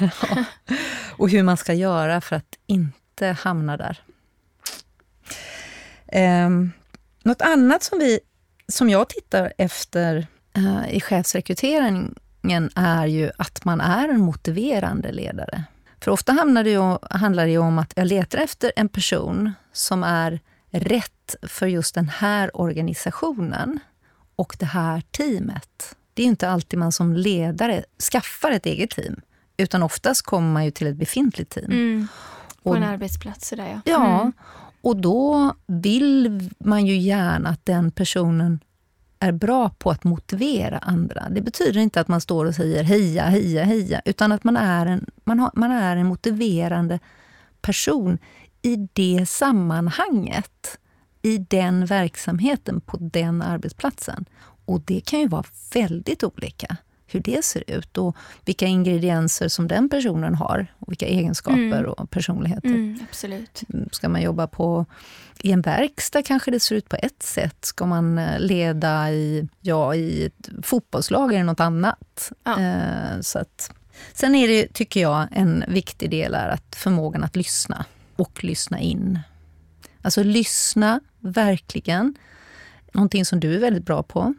ja. 0.00 0.44
Och 1.16 1.30
hur 1.30 1.42
man 1.42 1.56
ska 1.56 1.74
göra 1.74 2.20
för 2.20 2.36
att 2.36 2.58
inte 2.66 3.26
hamna 3.26 3.76
där. 3.76 4.02
Um, 6.46 6.72
något 7.22 7.42
annat 7.42 7.82
som, 7.82 7.98
vi, 7.98 8.20
som 8.68 8.90
jag 8.90 9.08
tittar 9.08 9.52
efter 9.58 10.26
uh, 10.58 10.94
i 10.94 11.00
chefsrekryteringen 11.00 12.70
är 12.74 13.06
ju 13.06 13.30
att 13.38 13.64
man 13.64 13.80
är 13.80 14.08
en 14.08 14.20
motiverande 14.20 15.12
ledare. 15.12 15.64
För 16.00 16.10
ofta 16.10 16.32
handlar 16.32 16.64
det, 16.64 16.70
ju, 16.70 16.98
handlar 17.10 17.46
det 17.46 17.58
om 17.58 17.78
att 17.78 17.92
jag 17.96 18.06
letar 18.06 18.38
efter 18.38 18.72
en 18.76 18.88
person 18.88 19.52
som 19.72 20.02
är 20.02 20.40
rätt 20.70 21.36
för 21.42 21.66
just 21.66 21.94
den 21.94 22.08
här 22.08 22.56
organisationen 22.56 23.78
och 24.36 24.56
det 24.58 24.66
här 24.66 25.02
teamet. 25.10 25.96
Det 26.14 26.22
är 26.22 26.26
inte 26.26 26.48
alltid 26.48 26.78
man 26.78 26.92
som 26.92 27.12
ledare 27.12 27.84
skaffar 28.12 28.50
ett 28.50 28.66
eget 28.66 28.90
team, 28.90 29.20
utan 29.56 29.82
oftast 29.82 30.22
kommer 30.22 30.52
man 30.52 30.64
ju 30.64 30.70
till 30.70 30.86
ett 30.86 30.96
befintligt 30.96 31.50
team. 31.50 31.70
Mm. 31.70 32.08
På 32.62 32.70
och, 32.70 32.76
en 32.76 32.82
arbetsplats. 32.82 33.50
Där, 33.50 33.66
ja. 33.66 33.80
ja, 33.84 34.20
mm. 34.20 34.32
och 34.80 34.96
då 34.96 35.54
vill 35.66 36.50
man 36.58 36.86
ju 36.86 36.96
gärna 36.96 37.48
att 37.48 37.66
den 37.66 37.90
personen 37.90 38.60
är 39.22 39.32
bra 39.32 39.68
på 39.68 39.90
att 39.90 40.04
motivera 40.04 40.78
andra. 40.78 41.28
Det 41.30 41.40
betyder 41.40 41.80
inte 41.80 42.00
att 42.00 42.08
man 42.08 42.20
står 42.20 42.46
och 42.46 42.54
säger 42.54 42.82
heja, 42.82 43.24
heja, 43.24 43.64
heja, 43.64 44.02
utan 44.04 44.32
att 44.32 44.44
man 44.44 44.56
är 44.56 44.86
en, 44.86 45.06
man 45.24 45.38
har, 45.38 45.50
man 45.54 45.70
är 45.70 45.96
en 45.96 46.06
motiverande 46.06 46.98
person 47.60 48.18
i 48.62 48.76
det 48.92 49.28
sammanhanget, 49.28 50.78
i 51.22 51.38
den 51.38 51.86
verksamheten, 51.86 52.80
på 52.80 52.96
den 53.00 53.42
arbetsplatsen. 53.42 54.24
Och 54.72 54.80
det 54.80 55.00
kan 55.00 55.20
ju 55.20 55.28
vara 55.28 55.44
väldigt 55.72 56.24
olika 56.24 56.76
hur 57.06 57.20
det 57.20 57.44
ser 57.44 57.70
ut 57.70 57.98
och 57.98 58.16
vilka 58.44 58.66
ingredienser 58.66 59.48
som 59.48 59.68
den 59.68 59.88
personen 59.88 60.34
har 60.34 60.66
och 60.78 60.90
vilka 60.90 61.06
egenskaper 61.06 61.78
mm. 61.78 61.90
och 61.90 62.10
personligheter. 62.10 62.68
Mm, 62.68 62.98
absolut. 63.10 63.62
Mm, 63.74 63.88
ska 63.92 64.08
man 64.08 64.22
jobba 64.22 64.46
på, 64.46 64.86
i 65.42 65.52
en 65.52 65.60
verkstad 65.60 66.22
kanske 66.22 66.50
det 66.50 66.60
ser 66.60 66.74
ut 66.74 66.88
på 66.88 66.96
ett 66.96 67.22
sätt. 67.22 67.64
Ska 67.64 67.86
man 67.86 68.18
eh, 68.18 68.40
leda 68.40 69.10
i, 69.10 69.48
ja, 69.60 69.94
i 69.94 70.24
ett 70.24 70.48
fotbollslag 70.62 71.32
eller 71.32 71.44
något 71.44 71.60
annat. 71.60 72.32
Ja. 72.44 72.60
Eh, 72.60 73.20
så 73.20 73.38
att, 73.38 73.72
sen 74.12 74.34
är 74.34 74.48
det, 74.48 74.72
tycker 74.72 75.00
jag, 75.00 75.28
en 75.30 75.64
viktig 75.68 76.10
del 76.10 76.34
är 76.34 76.48
att 76.48 76.76
förmågan 76.76 77.24
att 77.24 77.36
lyssna 77.36 77.84
och 78.16 78.44
lyssna 78.44 78.80
in. 78.80 79.18
Alltså 80.02 80.22
lyssna, 80.22 81.00
verkligen. 81.20 82.14
Någonting 82.92 83.24
som 83.24 83.40
du 83.40 83.54
är 83.54 83.58
väldigt 83.58 83.84
bra 83.84 84.02
på, 84.02 84.34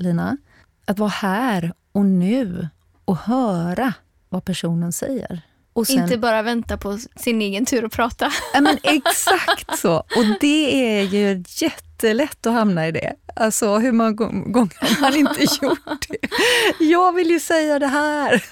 Lina. 0.00 0.36
Att 0.84 0.98
vara 0.98 1.10
här 1.10 1.72
och 1.92 2.04
nu 2.04 2.68
och 3.04 3.16
höra 3.16 3.94
vad 4.28 4.44
personen 4.44 4.92
säger. 4.92 5.42
Och 5.72 5.86
sen, 5.86 5.98
Inte 5.98 6.18
bara 6.18 6.42
vänta 6.42 6.76
på 6.76 6.98
sin 7.16 7.42
egen 7.42 7.66
tur 7.66 7.84
att 7.84 7.92
prata. 7.92 8.32
Ja, 8.54 8.60
men 8.60 8.78
exakt 8.82 9.78
så. 9.78 9.96
Och 9.96 10.24
det 10.40 10.98
är 10.98 11.02
ju 11.02 11.44
jättelätt 11.46 12.46
att 12.46 12.52
hamna 12.52 12.88
i 12.88 12.92
det. 12.92 13.14
Alltså 13.36 13.78
hur 13.78 13.92
många 13.92 14.12
gånger 14.12 14.76
har 14.80 15.00
man 15.00 15.16
inte 15.16 15.40
gjort 15.62 16.08
det? 16.08 16.28
Jag 16.84 17.12
vill 17.12 17.30
ju 17.30 17.40
säga 17.40 17.78
det 17.78 17.86
här. 17.86 18.44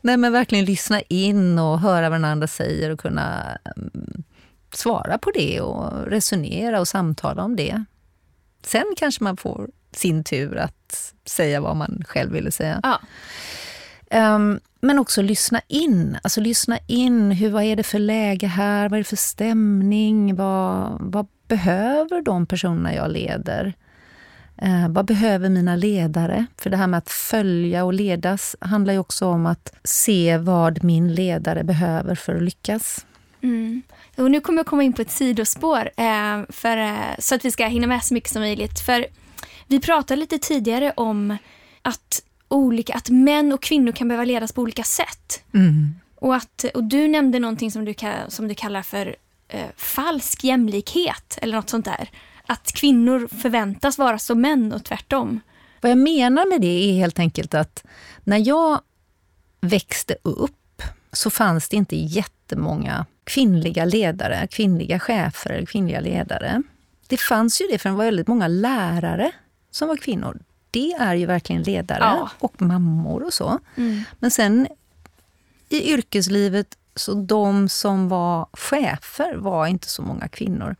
Nej 0.00 0.16
men 0.16 0.32
verkligen 0.32 0.64
lyssna 0.64 1.00
in 1.00 1.58
och 1.58 1.80
höra 1.80 2.10
vad 2.10 2.20
den 2.20 2.24
andra 2.24 2.46
säger 2.46 2.90
och 2.90 3.00
kunna 3.00 3.58
mm, 3.76 4.22
svara 4.72 5.18
på 5.18 5.30
det 5.30 5.60
och 5.60 6.06
resonera 6.06 6.80
och 6.80 6.88
samtala 6.88 7.44
om 7.44 7.56
det. 7.56 7.84
Sen 8.62 8.84
kanske 8.96 9.24
man 9.24 9.36
får 9.36 9.70
sin 9.92 10.24
tur 10.24 10.56
att 10.56 11.14
säga 11.24 11.60
vad 11.60 11.76
man 11.76 12.02
själv 12.06 12.32
ville 12.32 12.50
säga. 12.50 12.80
Ja. 12.82 13.00
Um, 14.34 14.60
men 14.80 14.98
också 14.98 15.22
lyssna 15.22 15.60
in. 15.68 16.18
Alltså 16.22 16.40
lyssna 16.40 16.78
in. 16.86 17.30
Hur, 17.30 17.50
vad 17.50 17.62
är 17.62 17.76
det 17.76 17.82
för 17.82 17.98
läge 17.98 18.46
här? 18.46 18.88
Vad 18.88 18.96
är 18.96 19.00
det 19.00 19.08
för 19.08 19.16
stämning? 19.16 20.36
Vad, 20.36 20.96
vad 21.00 21.26
behöver 21.48 22.22
de 22.22 22.46
personerna 22.46 22.94
jag 22.94 23.10
leder? 23.10 23.74
Uh, 24.62 24.88
vad 24.88 25.04
behöver 25.04 25.48
mina 25.48 25.76
ledare? 25.76 26.46
För 26.56 26.70
det 26.70 26.76
här 26.76 26.86
med 26.86 26.98
att 26.98 27.10
följa 27.10 27.84
och 27.84 27.94
ledas 27.94 28.56
handlar 28.60 28.92
ju 28.92 28.98
också 28.98 29.26
om 29.26 29.46
att 29.46 29.72
se 29.84 30.38
vad 30.38 30.84
min 30.84 31.14
ledare 31.14 31.64
behöver 31.64 32.14
för 32.14 32.34
att 32.34 32.42
lyckas. 32.42 33.06
Mm. 33.42 33.82
Och 34.16 34.30
nu 34.30 34.40
kommer 34.40 34.58
jag 34.58 34.66
komma 34.66 34.82
in 34.82 34.92
på 34.92 35.02
ett 35.02 35.10
sidospår 35.10 35.90
eh, 35.96 36.42
för, 36.48 36.76
eh, 36.76 36.94
så 37.18 37.34
att 37.34 37.44
vi 37.44 37.50
ska 37.50 37.66
hinna 37.66 37.86
med 37.86 38.04
så 38.04 38.14
mycket 38.14 38.30
som 38.30 38.42
möjligt. 38.42 38.80
För 38.80 39.06
vi 39.70 39.80
pratade 39.80 40.20
lite 40.20 40.38
tidigare 40.38 40.92
om 40.96 41.36
att, 41.82 42.22
olika, 42.48 42.94
att 42.94 43.10
män 43.10 43.52
och 43.52 43.62
kvinnor 43.62 43.92
kan 43.92 44.08
behöva 44.08 44.24
ledas 44.24 44.52
på 44.52 44.62
olika 44.62 44.82
sätt. 44.82 45.42
Mm. 45.54 45.94
Och, 46.14 46.34
att, 46.34 46.64
och 46.74 46.84
du 46.84 47.08
nämnde 47.08 47.38
någonting 47.38 47.70
som 47.70 47.84
du, 47.84 47.94
som 48.28 48.48
du 48.48 48.54
kallar 48.54 48.82
för 48.82 49.16
eh, 49.48 49.66
falsk 49.76 50.44
jämlikhet 50.44 51.38
eller 51.42 51.56
något 51.56 51.70
sånt 51.70 51.84
där. 51.84 52.10
Att 52.46 52.72
kvinnor 52.72 53.28
förväntas 53.42 53.98
vara 53.98 54.18
som 54.18 54.40
män 54.40 54.72
och 54.72 54.84
tvärtom. 54.84 55.40
Vad 55.80 55.90
jag 55.90 55.98
menar 55.98 56.48
med 56.48 56.60
det 56.60 56.90
är 56.90 56.92
helt 56.92 57.18
enkelt 57.18 57.54
att 57.54 57.84
när 58.24 58.48
jag 58.48 58.80
växte 59.60 60.16
upp 60.22 60.82
så 61.12 61.30
fanns 61.30 61.68
det 61.68 61.76
inte 61.76 61.96
jättemånga 61.96 63.06
kvinnliga 63.24 63.84
ledare, 63.84 64.46
kvinnliga 64.50 64.98
chefer 64.98 65.50
eller 65.50 65.66
kvinnliga 65.66 66.00
ledare. 66.00 66.62
Det 67.06 67.20
fanns 67.20 67.60
ju 67.60 67.66
det 67.66 67.78
för 67.78 67.88
det 67.88 67.96
var 67.96 68.04
väldigt 68.04 68.28
många 68.28 68.48
lärare 68.48 69.32
som 69.70 69.88
var 69.88 69.96
kvinnor. 69.96 70.38
Det 70.70 70.92
är 70.92 71.14
ju 71.14 71.26
verkligen 71.26 71.62
ledare 71.62 71.98
ja. 72.00 72.30
och 72.38 72.62
mammor 72.62 73.22
och 73.22 73.34
så. 73.34 73.58
Mm. 73.76 74.02
Men 74.18 74.30
sen 74.30 74.68
i 75.68 75.92
yrkeslivet, 75.92 76.66
så 76.94 77.14
de 77.14 77.68
som 77.68 78.08
var 78.08 78.48
chefer 78.52 79.36
var 79.36 79.66
inte 79.66 79.88
så 79.88 80.02
många 80.02 80.28
kvinnor. 80.28 80.76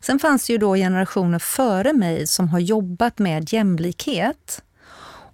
Sen 0.00 0.18
fanns 0.18 0.46
det 0.46 0.52
ju 0.52 0.58
då 0.58 0.74
generationer 0.74 1.38
före 1.38 1.92
mig 1.92 2.26
som 2.26 2.48
har 2.48 2.58
jobbat 2.58 3.18
med 3.18 3.52
jämlikhet. 3.52 4.62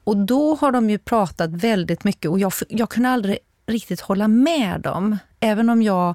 Och 0.05 0.17
då 0.17 0.55
har 0.55 0.73
de 0.73 0.91
ju 0.91 0.99
pratat 0.99 1.51
väldigt 1.51 2.05
mycket 2.05 2.31
och 2.31 2.39
jag, 2.39 2.53
jag 2.69 2.91
kunde 2.91 3.09
aldrig 3.09 3.39
riktigt 3.67 4.01
hålla 4.01 4.29
med 4.29 4.81
dem. 4.81 5.19
Även 5.41 5.71
om 5.71 5.83
jag, 5.83 6.15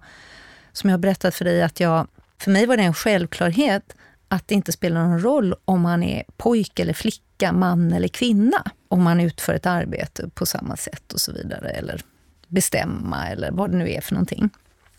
som 0.71 0.89
jag 0.89 0.97
har 0.97 1.01
berättat 1.01 1.35
för 1.35 1.45
dig, 1.45 1.63
att 1.63 1.79
jag, 1.79 2.07
för 2.37 2.51
mig 2.51 2.65
var 2.65 2.77
det 2.77 2.83
en 2.83 2.93
självklarhet 2.93 3.95
att 4.31 4.47
det 4.47 4.55
inte 4.55 4.71
spelar 4.71 5.07
någon 5.07 5.19
roll 5.19 5.55
om 5.65 5.81
man 5.81 6.03
är 6.03 6.23
pojke 6.37 6.81
eller 6.81 6.93
flicka, 6.93 7.53
man 7.53 7.93
eller 7.93 8.07
kvinna. 8.07 8.63
Om 8.87 9.03
man 9.03 9.19
utför 9.19 9.53
ett 9.53 9.65
arbete 9.65 10.29
på 10.33 10.45
samma 10.45 10.77
sätt 10.77 11.13
och 11.13 11.21
så 11.21 11.31
vidare. 11.31 11.69
Eller 11.69 12.01
bestämma 12.47 13.27
eller 13.27 13.51
vad 13.51 13.71
det 13.71 13.77
nu 13.77 13.91
är 13.91 14.01
för 14.01 14.13
någonting. 14.13 14.49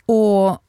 Och 0.06 0.62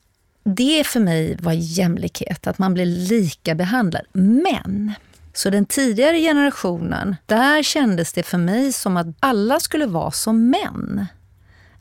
det 0.44 0.88
för 0.88 1.00
mig 1.00 1.38
var 1.42 1.52
jämlikhet, 1.54 2.48
att 2.48 2.58
man 2.58 2.74
blir 2.74 2.86
lika 2.86 3.56
behandlad. 3.56 4.06
Men 4.14 4.94
så 5.34 5.50
den 5.50 5.66
tidigare 5.66 6.20
generationen, 6.20 7.16
där 7.26 7.64
kändes 7.64 8.14
det 8.14 8.24
för 8.24 8.38
mig 8.38 8.74
som 8.74 8.98
att 8.98 9.08
alla 9.20 9.60
skulle 9.60 9.86
vara 9.86 10.12
som 10.12 10.50
män. 10.50 11.06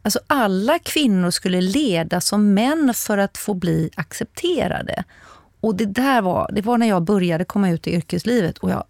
Alltså 0.03 0.21
alla 0.27 0.79
kvinnor 0.79 1.31
skulle 1.31 1.61
leda 1.61 2.21
som 2.21 2.55
män 2.55 2.95
för 2.95 3.19
att 3.19 3.39
få 3.39 3.55
bli 3.55 3.91
accepterade. 3.95 5.05
Och 5.63 5.75
det 5.75 5.87
där 5.87 6.23
var, 6.23 6.51
det 6.53 6.63
var 6.63 6.79
när 6.79 6.89
jag 6.89 7.03
började 7.03 7.45
komma 7.45 7.71
ut 7.71 7.87
i 7.87 7.91
yrkeslivet 7.91 8.59
och 8.59 8.71
jag 8.71 8.85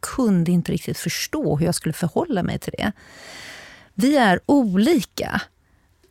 kunde 0.00 0.50
inte 0.50 0.72
riktigt 0.72 0.98
förstå 0.98 1.56
hur 1.56 1.66
jag 1.66 1.74
skulle 1.74 1.92
förhålla 1.92 2.42
mig 2.42 2.58
till 2.58 2.72
det. 2.78 2.92
Vi 3.94 4.16
är 4.16 4.40
olika 4.46 5.42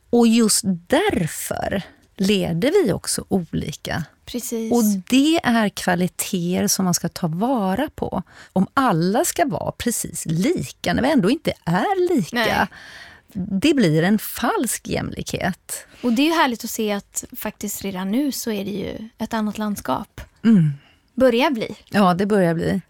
och 0.10 0.28
just 0.28 0.62
därför 0.66 1.84
leder 2.16 2.84
vi 2.84 2.94
också 2.94 3.26
olika. 3.28 4.04
Precis. 4.26 4.74
Och 4.74 4.84
det 5.10 5.40
är 5.44 5.70
kvaliteter 5.70 6.68
som 6.68 6.86
man 6.86 6.94
ska 6.94 7.10
ta 7.10 7.28
vara 7.28 7.90
på. 7.96 8.24
Om 8.54 8.68
alla 8.74 9.26
ska 9.26 9.46
vara 9.46 9.72
precis 9.72 10.26
lika, 10.26 10.94
när 10.94 11.02
vi 11.02 11.12
ändå 11.12 11.30
inte 11.30 11.54
är 11.66 12.16
lika, 12.16 12.36
Nej 12.36 12.68
det 13.34 13.74
blir 13.74 14.04
en 14.04 14.20
falsk 14.20 14.88
jämlikhet. 14.88 15.86
Och 16.02 16.14
det 16.14 16.22
är 16.22 16.26
ju 16.26 16.34
härligt 16.34 16.64
att 16.64 16.70
se 16.70 16.92
att 16.92 17.24
faktiskt 17.38 17.82
redan 17.82 18.12
nu 18.12 18.32
så 18.32 18.52
är 18.52 18.66
det 18.66 18.72
ju 18.72 19.10
ett 19.18 19.34
annat 19.34 19.58
landskap. 19.58 20.22
Mm. 20.44 20.72
Börjar 21.14 21.52
bli. 21.52 21.76
Ja, 21.90 22.14
det 22.14 22.26
börjar 22.26 22.54
bli. 22.54 22.82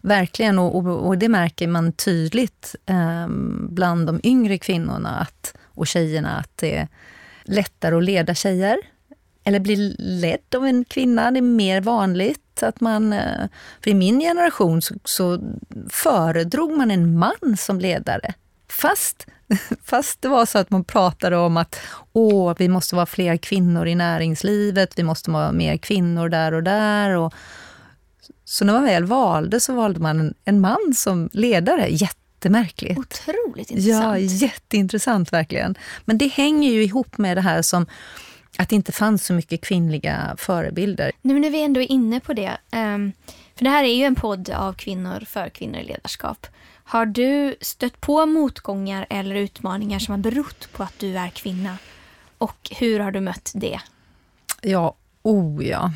Verkligen, 0.00 0.58
och, 0.58 0.76
och, 0.76 1.06
och 1.06 1.18
det 1.18 1.28
märker 1.28 1.68
man 1.68 1.92
tydligt 1.92 2.74
eh, 2.86 3.28
bland 3.68 4.06
de 4.06 4.20
yngre 4.22 4.58
kvinnorna 4.58 5.18
att, 5.18 5.54
och 5.64 5.86
tjejerna 5.86 6.38
att 6.38 6.56
det 6.56 6.76
är 6.76 6.88
lättare 7.44 7.96
att 7.96 8.04
leda 8.04 8.34
tjejer. 8.34 8.78
Eller 9.44 9.60
bli 9.60 9.96
ledd 9.98 10.54
av 10.56 10.66
en 10.66 10.84
kvinna, 10.84 11.30
det 11.30 11.38
är 11.38 11.42
mer 11.42 11.80
vanligt. 11.80 12.62
att 12.62 12.80
man... 12.80 13.12
Eh, 13.12 13.48
för 13.82 13.90
i 13.90 13.94
min 13.94 14.20
generation 14.20 14.82
så, 14.82 14.94
så 15.04 15.40
föredrog 15.90 16.76
man 16.76 16.90
en 16.90 17.18
man 17.18 17.56
som 17.56 17.80
ledare 17.80 18.34
Fast, 18.68 19.26
fast 19.84 20.22
det 20.22 20.28
var 20.28 20.46
så 20.46 20.58
att 20.58 20.70
man 20.70 20.84
pratade 20.84 21.36
om 21.36 21.56
att 21.56 21.80
åh, 22.12 22.54
vi 22.58 22.68
måste 22.68 22.94
vara 22.94 23.06
fler 23.06 23.36
kvinnor 23.36 23.86
i 23.86 23.94
näringslivet, 23.94 24.98
vi 24.98 25.02
måste 25.02 25.30
vara 25.30 25.52
mer 25.52 25.76
kvinnor 25.76 26.28
där 26.28 26.52
och 26.52 26.62
där. 26.62 27.10
Och, 27.16 27.34
så 28.44 28.64
när 28.64 28.72
man 28.72 28.84
väl 28.84 29.04
valde 29.04 29.60
så 29.60 29.74
valde 29.74 30.00
man 30.00 30.34
en, 30.44 30.60
man 30.60 30.92
som 30.96 31.30
ledare. 31.32 31.88
Jättemärkligt. 31.88 32.98
Otroligt 32.98 33.70
intressant. 33.70 34.04
Ja, 34.04 34.18
jätteintressant 34.18 35.32
verkligen. 35.32 35.74
Men 36.04 36.18
det 36.18 36.28
hänger 36.28 36.70
ju 36.70 36.84
ihop 36.84 37.18
med 37.18 37.36
det 37.36 37.40
här 37.40 37.62
som 37.62 37.86
att 38.58 38.68
det 38.68 38.76
inte 38.76 38.92
fanns 38.92 39.26
så 39.26 39.32
mycket 39.32 39.60
kvinnliga 39.60 40.34
förebilder. 40.38 41.12
Nu 41.22 41.38
när 41.38 41.50
vi 41.50 41.62
ändå 41.62 41.80
är 41.80 41.92
inne 41.92 42.20
på 42.20 42.32
det, 42.32 42.58
um, 42.72 43.12
för 43.56 43.64
det 43.64 43.70
här 43.70 43.84
är 43.84 43.94
ju 43.94 44.04
en 44.04 44.14
podd 44.14 44.50
av 44.50 44.72
kvinnor 44.72 45.24
för 45.26 45.48
kvinnor 45.48 45.80
i 45.80 45.84
ledarskap. 45.84 46.46
Har 46.88 47.06
du 47.06 47.56
stött 47.60 48.00
på 48.00 48.26
motgångar 48.26 49.06
eller 49.10 49.34
utmaningar 49.34 49.98
som 49.98 50.12
har 50.12 50.18
berott 50.18 50.72
på 50.72 50.82
att 50.82 50.98
du 50.98 51.18
är 51.18 51.28
kvinna? 51.28 51.78
Och 52.38 52.70
hur 52.70 53.00
har 53.00 53.10
du 53.10 53.20
mött 53.20 53.52
det? 53.54 53.80
Ja, 54.62 54.94
oh 55.22 55.66
ja. 55.66 55.92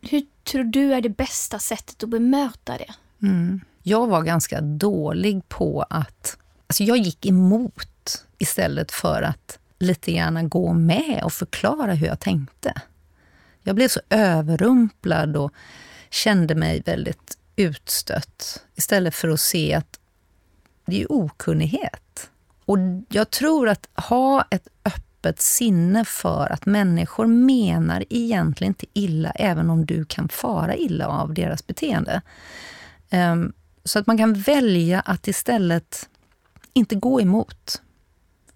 Hur 0.00 0.22
tror 0.44 0.64
du 0.64 0.94
är 0.94 1.00
det 1.00 1.08
bästa 1.08 1.58
sättet 1.58 2.02
att 2.02 2.08
bemöta 2.08 2.78
det? 2.78 2.94
Mm. 3.26 3.60
Jag 3.82 4.06
var 4.06 4.22
ganska 4.22 4.60
dålig 4.60 5.48
på 5.48 5.82
att... 5.90 6.38
Alltså 6.66 6.82
jag 6.82 6.98
gick 6.98 7.26
emot 7.26 8.24
istället 8.38 8.92
för 8.92 9.22
att 9.22 9.58
lite 9.78 10.12
grann 10.12 10.48
gå 10.48 10.72
med 10.72 11.20
och 11.24 11.32
förklara 11.32 11.94
hur 11.94 12.06
jag 12.06 12.20
tänkte. 12.20 12.74
Jag 13.62 13.76
blev 13.76 13.88
så 13.88 14.00
överrumplad 14.10 15.36
och 15.36 15.52
kände 16.10 16.54
mig 16.54 16.82
väldigt 16.86 17.38
utstött 17.56 18.64
istället 18.74 19.14
för 19.14 19.28
att 19.28 19.40
se 19.40 19.74
att 19.74 19.98
det 20.86 21.02
är 21.02 21.12
okunnighet. 21.12 22.30
Och 22.64 22.78
jag 23.08 23.30
tror 23.30 23.68
att 23.68 23.88
ha 23.94 24.44
ett 24.50 24.68
öppet 24.84 25.40
sinne 25.40 26.04
för 26.04 26.52
att 26.52 26.66
människor 26.66 27.26
menar 27.26 28.04
egentligen 28.10 28.70
inte 28.70 28.86
illa, 28.92 29.30
även 29.30 29.70
om 29.70 29.86
du 29.86 30.04
kan 30.04 30.28
fara 30.28 30.76
illa 30.76 31.06
av 31.06 31.34
deras 31.34 31.66
beteende. 31.66 32.22
Ehm, 33.10 33.52
så 33.84 33.98
att 33.98 34.06
man 34.06 34.18
kan 34.18 34.34
välja 34.34 35.00
att 35.00 35.28
istället 35.28 36.08
inte 36.72 36.94
gå 36.94 37.20
emot, 37.20 37.82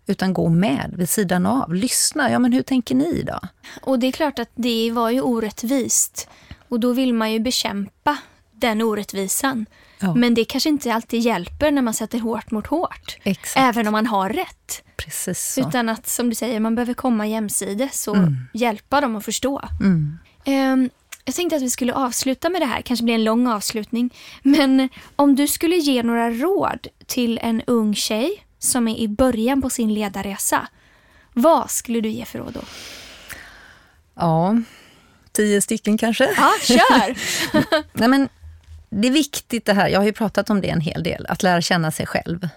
utan 0.06 0.32
gå 0.32 0.48
med 0.48 0.94
vid 0.96 1.08
sidan 1.08 1.46
av. 1.46 1.74
Lyssna. 1.74 2.30
Ja, 2.30 2.38
men 2.38 2.52
hur 2.52 2.62
tänker 2.62 2.94
ni 2.94 3.22
då? 3.22 3.40
Och 3.82 3.98
det 3.98 4.06
är 4.06 4.12
klart 4.12 4.38
att 4.38 4.50
det 4.54 4.90
var 4.90 5.10
ju 5.10 5.20
orättvist. 5.20 6.28
Och 6.68 6.80
då 6.80 6.92
vill 6.92 7.14
man 7.14 7.32
ju 7.32 7.40
bekämpa 7.40 8.18
den 8.56 8.82
orättvisan. 8.82 9.66
Ja. 9.98 10.14
Men 10.14 10.34
det 10.34 10.44
kanske 10.44 10.68
inte 10.68 10.94
alltid 10.94 11.20
hjälper 11.20 11.70
när 11.70 11.82
man 11.82 11.94
sätter 11.94 12.18
hårt 12.18 12.50
mot 12.50 12.66
hårt. 12.66 13.16
Exakt. 13.22 13.56
Även 13.56 13.86
om 13.86 13.92
man 13.92 14.06
har 14.06 14.30
rätt. 14.30 14.82
Precis 14.96 15.52
så. 15.54 15.68
Utan 15.68 15.88
att, 15.88 16.06
som 16.06 16.28
du 16.28 16.34
säger, 16.34 16.60
man 16.60 16.74
behöver 16.74 16.94
komma 16.94 17.26
jämsides 17.26 18.08
och 18.08 18.16
mm. 18.16 18.36
hjälpa 18.54 19.00
dem 19.00 19.16
att 19.16 19.24
förstå. 19.24 19.60
Mm. 19.80 20.18
Um, 20.46 20.90
jag 21.24 21.34
tänkte 21.34 21.56
att 21.56 21.62
vi 21.62 21.70
skulle 21.70 21.94
avsluta 21.94 22.48
med 22.48 22.60
det 22.60 22.66
här, 22.66 22.82
kanske 22.82 23.04
blir 23.04 23.14
en 23.14 23.24
lång 23.24 23.46
avslutning. 23.46 24.14
Men 24.42 24.88
om 25.16 25.36
du 25.36 25.48
skulle 25.48 25.76
ge 25.76 26.02
några 26.02 26.30
råd 26.30 26.86
till 27.06 27.38
en 27.42 27.62
ung 27.66 27.94
tjej 27.94 28.46
som 28.58 28.88
är 28.88 28.96
i 28.96 29.08
början 29.08 29.62
på 29.62 29.70
sin 29.70 29.94
ledarresa. 29.94 30.68
Vad 31.32 31.70
skulle 31.70 32.00
du 32.00 32.08
ge 32.08 32.24
för 32.24 32.38
råd 32.38 32.52
då? 32.52 32.60
Ja, 34.14 34.56
tio 35.32 35.60
stycken 35.60 35.98
kanske. 35.98 36.34
Ja, 36.36 36.52
kör! 36.62 37.16
Nej, 37.98 38.08
men 38.08 38.28
det 38.88 39.08
är 39.08 39.12
viktigt 39.12 39.66
det 39.66 39.72
här, 39.72 39.88
jag 39.88 40.00
har 40.00 40.06
ju 40.06 40.12
pratat 40.12 40.50
om 40.50 40.60
det 40.60 40.70
en 40.70 40.80
hel 40.80 41.02
del, 41.02 41.26
att 41.28 41.42
lära 41.42 41.60
känna 41.60 41.90
sig 41.90 42.06
själv. 42.06 42.48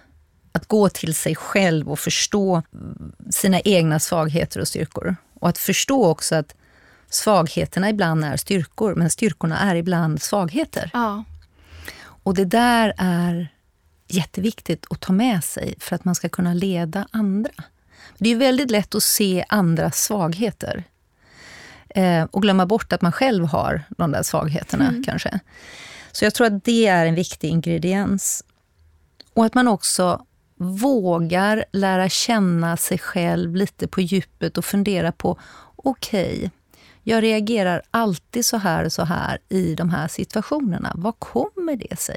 Att 0.52 0.66
gå 0.66 0.88
till 0.88 1.14
sig 1.14 1.36
själv 1.36 1.90
och 1.90 1.98
förstå 1.98 2.62
sina 3.30 3.60
egna 3.60 3.98
svagheter 3.98 4.60
och 4.60 4.68
styrkor. 4.68 5.16
Och 5.34 5.48
att 5.48 5.58
förstå 5.58 6.06
också 6.06 6.34
att 6.34 6.54
svagheterna 7.10 7.90
ibland 7.90 8.24
är 8.24 8.36
styrkor, 8.36 8.94
men 8.94 9.10
styrkorna 9.10 9.58
är 9.58 9.74
ibland 9.74 10.22
svagheter. 10.22 10.90
Ja. 10.92 11.24
Och 12.22 12.34
det 12.34 12.44
där 12.44 12.94
är 12.98 13.48
jätteviktigt 14.08 14.86
att 14.90 15.00
ta 15.00 15.12
med 15.12 15.44
sig 15.44 15.74
för 15.78 15.96
att 15.96 16.04
man 16.04 16.14
ska 16.14 16.28
kunna 16.28 16.54
leda 16.54 17.06
andra. 17.10 17.50
Det 18.18 18.30
är 18.30 18.36
väldigt 18.36 18.70
lätt 18.70 18.94
att 18.94 19.02
se 19.02 19.44
andras 19.48 20.02
svagheter 20.02 20.84
eh, 21.88 22.24
och 22.24 22.42
glömma 22.42 22.66
bort 22.66 22.92
att 22.92 23.02
man 23.02 23.12
själv 23.12 23.44
har 23.44 23.82
de 23.88 24.12
där 24.12 24.22
svagheterna 24.22 24.88
mm. 24.88 25.04
kanske. 25.04 25.40
Så 26.12 26.24
jag 26.24 26.34
tror 26.34 26.46
att 26.46 26.64
det 26.64 26.86
är 26.86 27.06
en 27.06 27.14
viktig 27.14 27.48
ingrediens. 27.48 28.44
Och 29.34 29.44
att 29.44 29.54
man 29.54 29.68
också 29.68 30.26
vågar 30.56 31.64
lära 31.72 32.08
känna 32.08 32.76
sig 32.76 32.98
själv 32.98 33.56
lite 33.56 33.88
på 33.88 34.00
djupet 34.00 34.58
och 34.58 34.64
fundera 34.64 35.12
på, 35.12 35.38
okej, 35.76 36.36
okay, 36.36 36.50
jag 37.02 37.22
reagerar 37.22 37.82
alltid 37.90 38.46
så 38.46 38.56
här 38.56 38.84
och 38.84 38.92
så 38.92 39.04
här 39.04 39.38
i 39.48 39.74
de 39.74 39.90
här 39.90 40.08
situationerna. 40.08 40.92
Vad 40.94 41.18
kommer 41.18 41.76
det 41.76 41.98
sig? 41.98 42.16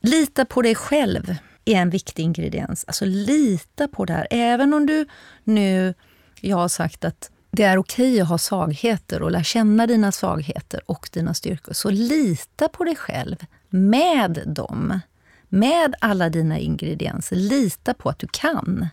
Lita 0.00 0.44
på 0.44 0.62
dig 0.62 0.74
själv 0.74 1.36
är 1.64 1.76
en 1.76 1.90
viktig 1.90 2.22
ingrediens. 2.22 2.84
Alltså 2.84 3.04
lita 3.04 3.88
på 3.88 4.04
det 4.04 4.12
här. 4.12 4.26
Även 4.30 4.74
om 4.74 4.86
du 4.86 5.06
nu, 5.44 5.94
jag 6.40 6.56
har 6.56 6.68
sagt 6.68 7.04
att 7.04 7.30
det 7.54 7.62
är 7.62 7.78
okej 7.78 8.20
att 8.20 8.28
ha 8.28 8.38
svagheter 8.38 9.22
och 9.22 9.30
lära 9.30 9.42
känna 9.42 9.86
dina 9.86 10.12
svagheter 10.12 10.80
och 10.86 11.08
dina 11.12 11.34
styrkor. 11.34 11.72
Så 11.72 11.90
lita 11.90 12.68
på 12.68 12.84
dig 12.84 12.96
själv 12.96 13.36
med 13.68 14.42
dem. 14.46 15.00
Med 15.48 15.94
alla 16.00 16.28
dina 16.28 16.58
ingredienser. 16.58 17.36
Lita 17.36 17.94
på 17.94 18.08
att 18.08 18.18
du 18.18 18.26
kan. 18.26 18.88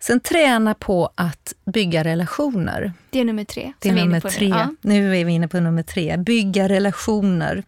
Sen 0.00 0.20
träna 0.20 0.74
på 0.74 1.10
att 1.14 1.54
bygga 1.64 2.04
relationer. 2.04 2.92
Det 3.10 3.20
är 3.20 3.24
nummer 3.24 3.44
tre. 3.44 3.72
Det 3.78 3.88
är 3.88 3.94
nummer 3.94 4.20
tre. 4.20 4.48
Ja. 4.48 4.74
Nu 4.80 5.16
är 5.16 5.24
vi 5.24 5.32
inne 5.32 5.48
på 5.48 5.60
nummer 5.60 5.82
tre. 5.82 6.16
Bygga 6.16 6.68
relationer. 6.68 7.62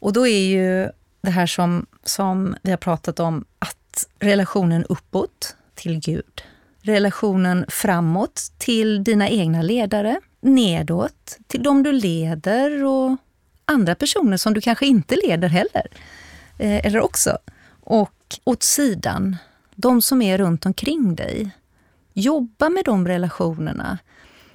Och 0.00 0.12
då 0.12 0.26
är 0.26 0.46
ju 0.46 0.90
det 1.20 1.30
här 1.30 1.46
som, 1.46 1.86
som 2.04 2.56
vi 2.62 2.70
har 2.70 2.78
pratat 2.78 3.20
om, 3.20 3.44
att 3.58 4.06
relationen 4.18 4.84
uppåt 4.84 5.56
till 5.74 6.00
Gud 6.00 6.42
relationen 6.82 7.64
framåt 7.68 8.52
till 8.58 9.04
dina 9.04 9.28
egna 9.28 9.62
ledare, 9.62 10.20
nedåt 10.40 11.38
till 11.46 11.62
de 11.62 11.82
du 11.82 11.92
leder 11.92 12.84
och 12.84 13.16
andra 13.64 13.94
personer 13.94 14.36
som 14.36 14.54
du 14.54 14.60
kanske 14.60 14.86
inte 14.86 15.16
leder 15.26 15.48
heller. 15.48 15.86
Eh, 16.58 16.86
eller 16.86 17.00
också. 17.00 17.38
Och 17.80 18.38
åt 18.44 18.62
sidan, 18.62 19.36
de 19.74 20.02
som 20.02 20.22
är 20.22 20.38
runt 20.38 20.66
omkring 20.66 21.14
dig. 21.14 21.50
Jobba 22.12 22.68
med 22.68 22.84
de 22.84 23.08
relationerna. 23.08 23.98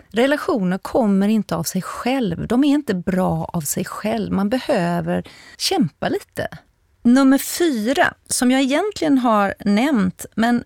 Relationer 0.10 0.78
kommer 0.78 1.28
inte 1.28 1.56
av 1.56 1.64
sig 1.64 1.82
själv. 1.82 2.48
De 2.48 2.64
är 2.64 2.68
inte 2.68 2.94
bra 2.94 3.46
av 3.54 3.62
sig 3.62 3.86
själv. 3.86 4.32
Man 4.34 4.50
behöver 4.50 5.24
kämpa 5.58 6.10
lite. 6.10 6.48
Nummer 7.04 7.38
fyra, 7.38 8.14
som 8.28 8.52
jag 8.52 8.62
egentligen 8.62 9.18
har 9.18 9.54
nämnt, 9.66 10.26
men 10.36 10.64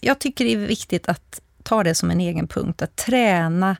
jag 0.00 0.18
tycker 0.18 0.44
det 0.44 0.52
är 0.52 0.56
viktigt 0.56 1.08
att 1.08 1.40
ta 1.62 1.82
det 1.82 1.94
som 1.94 2.10
en 2.10 2.20
egen 2.20 2.48
punkt, 2.48 2.82
att 2.82 2.96
träna 2.96 3.76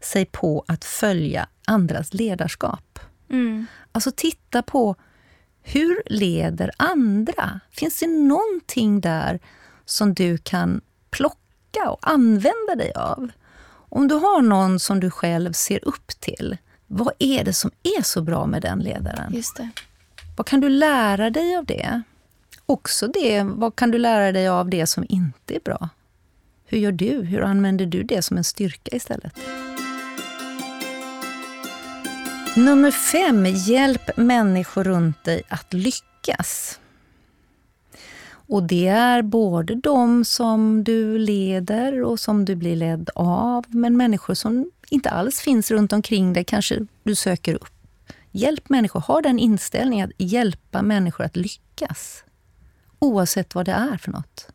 sig 0.00 0.24
på 0.24 0.64
att 0.68 0.84
följa 0.84 1.48
andras 1.66 2.14
ledarskap. 2.14 2.98
Mm. 3.30 3.66
Alltså 3.92 4.10
titta 4.16 4.62
på 4.62 4.96
hur 5.62 6.02
leder 6.06 6.70
andra? 6.76 7.60
Finns 7.70 8.00
det 8.00 8.06
någonting 8.06 9.00
där 9.00 9.40
som 9.84 10.14
du 10.14 10.38
kan 10.38 10.80
plocka 11.10 11.90
och 11.90 11.98
använda 12.10 12.74
dig 12.76 12.92
av? 12.92 13.30
Om 13.88 14.08
du 14.08 14.14
har 14.14 14.42
någon 14.42 14.80
som 14.80 15.00
du 15.00 15.10
själv 15.10 15.52
ser 15.52 15.88
upp 15.88 16.08
till, 16.20 16.56
vad 16.86 17.12
är 17.18 17.44
det 17.44 17.52
som 17.52 17.70
är 17.82 18.02
så 18.02 18.22
bra 18.22 18.46
med 18.46 18.62
den 18.62 18.78
ledaren? 18.78 19.34
Just 19.34 19.56
det. 19.56 19.70
Vad 20.36 20.46
kan 20.46 20.60
du 20.60 20.68
lära 20.68 21.30
dig 21.30 21.56
av 21.56 21.64
det? 21.64 22.02
Också 22.72 23.08
det, 23.08 23.42
vad 23.42 23.76
kan 23.76 23.90
du 23.90 23.98
lära 23.98 24.32
dig 24.32 24.48
av 24.48 24.68
det 24.68 24.86
som 24.86 25.04
inte 25.08 25.56
är 25.56 25.60
bra? 25.60 25.88
Hur 26.64 26.78
gör 26.78 26.92
du? 26.92 27.22
Hur 27.22 27.42
använder 27.42 27.86
du 27.86 28.02
det 28.02 28.22
som 28.22 28.36
en 28.36 28.44
styrka 28.44 28.96
istället? 28.96 29.38
Nummer 32.56 32.90
fem, 32.90 33.46
hjälp 33.46 34.16
människor 34.16 34.84
runt 34.84 35.24
dig 35.24 35.42
att 35.48 35.72
lyckas. 35.72 36.78
Och 38.48 38.62
det 38.62 38.88
är 38.88 39.22
både 39.22 39.74
de 39.74 40.24
som 40.24 40.84
du 40.84 41.18
leder 41.18 42.02
och 42.02 42.20
som 42.20 42.44
du 42.44 42.54
blir 42.54 42.76
ledd 42.76 43.10
av, 43.14 43.64
men 43.68 43.96
människor 43.96 44.34
som 44.34 44.70
inte 44.90 45.10
alls 45.10 45.40
finns 45.40 45.70
runt 45.70 45.92
omkring 45.92 46.32
dig 46.32 46.44
kanske 46.44 46.86
du 47.02 47.14
söker 47.14 47.54
upp. 47.54 47.72
Hjälp 48.30 48.68
människor, 48.68 49.00
ha 49.00 49.20
den 49.20 49.38
inställningen 49.38 50.08
att 50.08 50.14
hjälpa 50.32 50.82
människor 50.82 51.24
att 51.24 51.36
lyckas 51.36 52.24
oavsett 53.02 53.54
vad 53.54 53.66
det 53.66 53.72
är 53.72 53.96
för 53.96 54.10
något. 54.10 54.48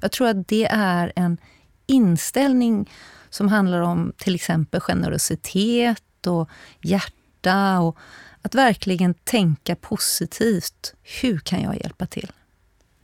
Jag 0.00 0.12
tror 0.12 0.28
att 0.28 0.48
det 0.48 0.66
är 0.70 1.12
en 1.16 1.38
inställning 1.86 2.90
som 3.30 3.48
handlar 3.48 3.80
om 3.80 4.12
till 4.16 4.34
exempel 4.34 4.80
generositet 4.80 6.26
och 6.26 6.48
hjärta 6.82 7.80
och 7.80 7.98
Att 8.42 8.54
verkligen 8.54 9.14
tänka 9.14 9.76
positivt. 9.76 10.94
Hur 11.02 11.38
kan 11.38 11.62
jag 11.62 11.76
hjälpa 11.80 12.06
till? 12.06 12.32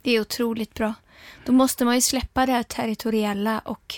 Det 0.01 0.11
är 0.11 0.21
otroligt 0.21 0.73
bra. 0.73 0.93
Då 1.45 1.51
måste 1.51 1.85
man 1.85 1.95
ju 1.95 2.01
släppa 2.01 2.45
det 2.45 2.51
här 2.51 2.63
territoriella 2.63 3.59
och 3.59 3.95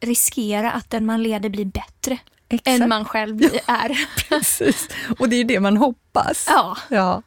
riskera 0.00 0.72
att 0.72 0.90
den 0.90 1.06
man 1.06 1.22
leder 1.22 1.48
blir 1.48 1.64
bättre 1.64 2.18
Exakt. 2.48 2.68
än 2.68 2.88
man 2.88 3.04
själv 3.04 3.42
är. 3.66 4.08
Precis. 4.28 4.88
Och 5.18 5.28
det 5.28 5.36
är 5.36 5.44
det 5.44 5.60
man 5.60 5.76
hoppas. 5.76 6.46
Ja. 6.48 6.76
ja. 6.88 7.22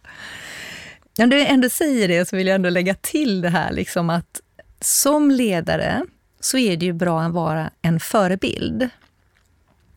När 1.20 1.28
du 1.28 1.46
ändå 1.46 1.70
säger 1.70 2.08
det 2.08 2.30
så 2.30 2.36
vill 2.36 2.48
jag 2.48 2.56
ändå 2.56 2.70
lägga 2.70 2.96
till 2.96 3.42
det 3.42 3.50
här 3.50 3.72
liksom 3.72 4.10
att 4.10 4.42
som 4.82 5.32
ledare 5.32 6.06
så 6.40 6.58
är 6.58 6.78
det 6.78 6.86
ju 6.86 6.94
bra 6.94 7.22
att 7.22 7.32
vara 7.32 7.72
en 7.82 8.00
förebild. 8.00 8.90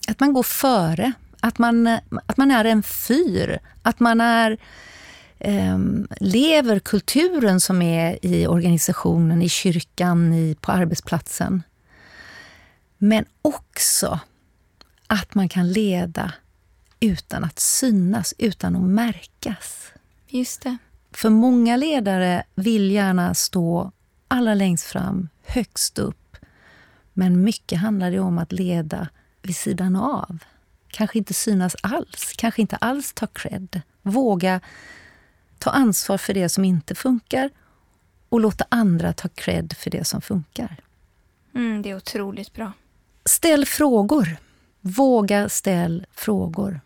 Att 0.09 0.21
man 0.21 0.33
går 0.33 0.43
före, 0.43 1.13
att 1.41 1.59
man, 1.59 1.87
att 2.27 2.37
man 2.37 2.51
är 2.51 2.65
en 2.65 2.83
fyr, 2.83 3.59
att 3.83 4.01
man 4.01 4.21
är, 4.21 4.59
eh, 5.39 5.79
lever 6.21 6.79
kulturen 6.79 7.61
som 7.61 7.83
är 7.83 8.19
i 8.23 8.47
organisationen, 8.47 9.43
i 9.43 9.49
kyrkan, 9.49 10.35
i, 10.35 10.57
på 10.61 10.73
arbetsplatsen. 10.73 11.63
Men 12.99 13.25
också 13.43 14.21
att 15.07 15.35
man 15.35 15.49
kan 15.49 15.73
leda 15.73 16.33
utan 17.01 17.45
att 17.45 17.59
synas, 17.59 18.35
utan 18.39 18.77
att 18.77 18.83
märkas. 18.83 19.93
Just 20.29 20.63
det. 20.63 20.79
För 21.13 21.31
många 21.31 21.77
ledare 21.77 22.45
vill 22.55 22.91
gärna 22.91 23.35
stå 23.35 23.93
allra 24.29 24.55
längst 24.55 24.85
fram, 24.87 25.29
högst 25.43 25.99
upp. 25.99 26.37
Men 27.13 27.45
mycket 27.45 27.79
handlar 27.79 28.11
det 28.11 28.21
om 28.21 28.39
att 28.39 28.53
leda 28.53 29.09
vid 29.43 29.57
sidan 29.57 29.97
av. 29.97 30.39
Kanske 30.89 31.19
inte 31.19 31.35
synas 31.35 31.77
alls, 31.83 32.35
kanske 32.37 32.61
inte 32.63 32.77
alls 32.77 33.13
ta 33.13 33.27
cred. 33.27 33.81
Våga 34.03 34.61
ta 35.59 35.71
ansvar 35.71 36.19
för 36.19 36.35
det 36.35 36.49
som 36.49 36.65
inte 36.65 36.95
funkar 36.95 37.51
och 38.29 38.41
låta 38.41 38.65
andra 38.69 39.13
ta 39.13 39.29
cred 39.29 39.73
för 39.79 39.91
det 39.91 40.05
som 40.05 40.21
funkar. 40.21 40.77
Mm, 41.55 41.83
det 41.83 41.91
är 41.91 41.97
otroligt 41.97 42.53
bra. 42.53 42.73
Ställ 43.25 43.67
frågor. 43.67 44.37
Våga 44.81 45.49
ställ 45.49 46.07
frågor. 46.13 46.81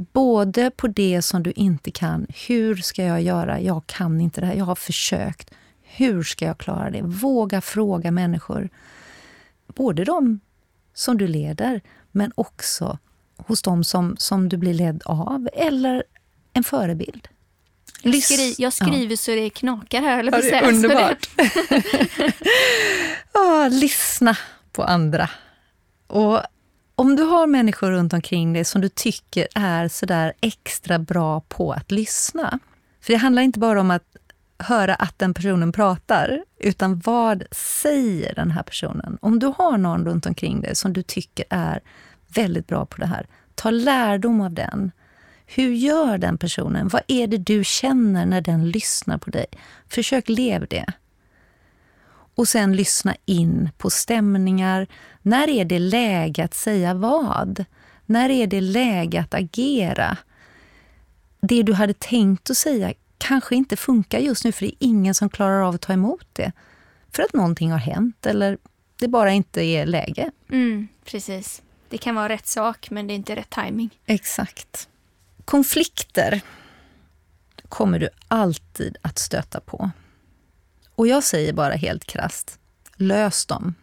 Både 0.00 0.70
på 0.70 0.86
det 0.86 1.22
som 1.22 1.42
du 1.42 1.52
inte 1.52 1.90
kan. 1.90 2.26
Hur 2.46 2.76
ska 2.76 3.04
jag 3.04 3.22
göra? 3.22 3.60
Jag 3.60 3.86
kan 3.86 4.20
inte 4.20 4.40
det 4.40 4.46
här. 4.46 4.54
Jag 4.54 4.64
har 4.64 4.74
försökt. 4.74 5.50
Hur 5.82 6.22
ska 6.22 6.44
jag 6.44 6.58
klara 6.58 6.90
det? 6.90 7.02
Våga 7.02 7.60
fråga 7.60 8.10
människor. 8.10 8.68
Både 9.66 10.04
de 10.04 10.40
som 10.94 11.18
du 11.18 11.26
leder, 11.26 11.80
men 12.12 12.32
också 12.34 12.98
hos 13.36 13.62
de 13.62 13.84
som, 13.84 14.16
som 14.18 14.48
du 14.48 14.56
blir 14.56 14.74
ledd 14.74 15.02
av, 15.04 15.48
eller 15.52 16.04
en 16.52 16.64
förebild. 16.64 17.28
Jag, 18.02 18.22
skri 18.22 18.54
jag 18.58 18.72
skriver 18.72 19.10
ja. 19.10 19.16
så 19.16 19.30
det 19.30 19.50
knakar 19.50 20.02
här. 20.02 20.18
Eller 20.18 20.32
ja, 20.32 20.38
det 20.38 20.50
är 20.50 20.68
underbart. 20.68 21.28
ah, 23.32 23.68
lyssna 23.68 24.36
på 24.72 24.84
andra. 24.84 25.30
Och 26.06 26.40
om 26.98 27.16
du 27.16 27.22
har 27.22 27.46
människor 27.46 27.90
runt 27.90 28.12
omkring 28.12 28.52
dig 28.52 28.64
som 28.64 28.80
du 28.80 28.88
tycker 28.88 29.46
är 29.54 29.88
sådär 29.88 30.32
extra 30.40 30.98
bra 30.98 31.40
på 31.40 31.72
att 31.72 31.90
lyssna. 31.90 32.58
För 33.00 33.12
det 33.12 33.18
handlar 33.18 33.42
inte 33.42 33.58
bara 33.58 33.80
om 33.80 33.90
att 33.90 34.16
höra 34.58 34.94
att 34.94 35.18
den 35.18 35.34
personen 35.34 35.72
pratar, 35.72 36.44
utan 36.58 36.98
vad 37.04 37.44
säger 37.52 38.34
den 38.34 38.50
här 38.50 38.62
personen? 38.62 39.18
Om 39.20 39.38
du 39.38 39.52
har 39.58 39.78
någon 39.78 40.04
runt 40.04 40.26
omkring 40.26 40.60
dig 40.60 40.76
som 40.76 40.92
du 40.92 41.02
tycker 41.02 41.44
är 41.50 41.80
väldigt 42.34 42.66
bra 42.66 42.86
på 42.86 42.96
det 42.96 43.06
här, 43.06 43.26
ta 43.54 43.70
lärdom 43.70 44.40
av 44.40 44.52
den. 44.52 44.90
Hur 45.46 45.72
gör 45.72 46.18
den 46.18 46.38
personen? 46.38 46.88
Vad 46.88 47.02
är 47.08 47.26
det 47.26 47.38
du 47.38 47.64
känner 47.64 48.26
när 48.26 48.40
den 48.40 48.70
lyssnar 48.70 49.18
på 49.18 49.30
dig? 49.30 49.46
Försök 49.88 50.28
leva 50.28 50.66
det. 50.66 50.92
Och 52.38 52.48
sen 52.48 52.76
lyssna 52.76 53.16
in 53.24 53.70
på 53.78 53.90
stämningar. 53.90 54.86
När 55.22 55.48
är 55.48 55.64
det 55.64 55.78
läge 55.78 56.44
att 56.44 56.54
säga 56.54 56.94
vad? 56.94 57.64
När 58.06 58.30
är 58.30 58.46
det 58.46 58.60
läge 58.60 59.20
att 59.20 59.34
agera? 59.34 60.16
Det 61.40 61.62
du 61.62 61.72
hade 61.72 61.94
tänkt 61.94 62.50
att 62.50 62.56
säga 62.56 62.92
kanske 63.18 63.56
inte 63.56 63.76
funkar 63.76 64.18
just 64.18 64.44
nu 64.44 64.52
för 64.52 64.66
det 64.66 64.72
är 64.72 64.76
ingen 64.78 65.14
som 65.14 65.28
klarar 65.28 65.62
av 65.62 65.74
att 65.74 65.80
ta 65.80 65.92
emot 65.92 66.26
det. 66.32 66.52
För 67.12 67.22
att 67.22 67.32
någonting 67.32 67.70
har 67.70 67.78
hänt 67.78 68.26
eller 68.26 68.58
det 68.98 69.08
bara 69.08 69.32
inte 69.32 69.64
är 69.64 69.86
läge. 69.86 70.30
Mm, 70.50 70.88
precis. 71.04 71.62
Det 71.88 71.98
kan 71.98 72.14
vara 72.14 72.28
rätt 72.28 72.46
sak 72.46 72.90
men 72.90 73.06
det 73.06 73.12
är 73.12 73.16
inte 73.16 73.36
rätt 73.36 73.50
timing. 73.50 73.90
Exakt. 74.06 74.88
Konflikter 75.44 76.40
kommer 77.68 77.98
du 77.98 78.08
alltid 78.28 78.96
att 79.02 79.18
stöta 79.18 79.60
på. 79.60 79.90
Och 80.98 81.06
jag 81.06 81.24
säger 81.24 81.52
bara 81.52 81.74
helt 81.74 82.04
krast, 82.04 82.58
lös 82.96 83.46
dem. 83.46 83.74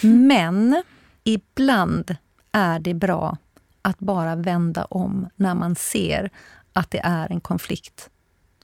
Men 0.00 0.82
ibland 1.24 2.16
är 2.52 2.78
det 2.78 2.94
bra 2.94 3.36
att 3.82 3.98
bara 3.98 4.36
vända 4.36 4.84
om 4.84 5.28
när 5.36 5.54
man 5.54 5.74
ser 5.74 6.30
att 6.72 6.90
det 6.90 7.00
är 7.04 7.32
en 7.32 7.40
konflikt 7.40 8.10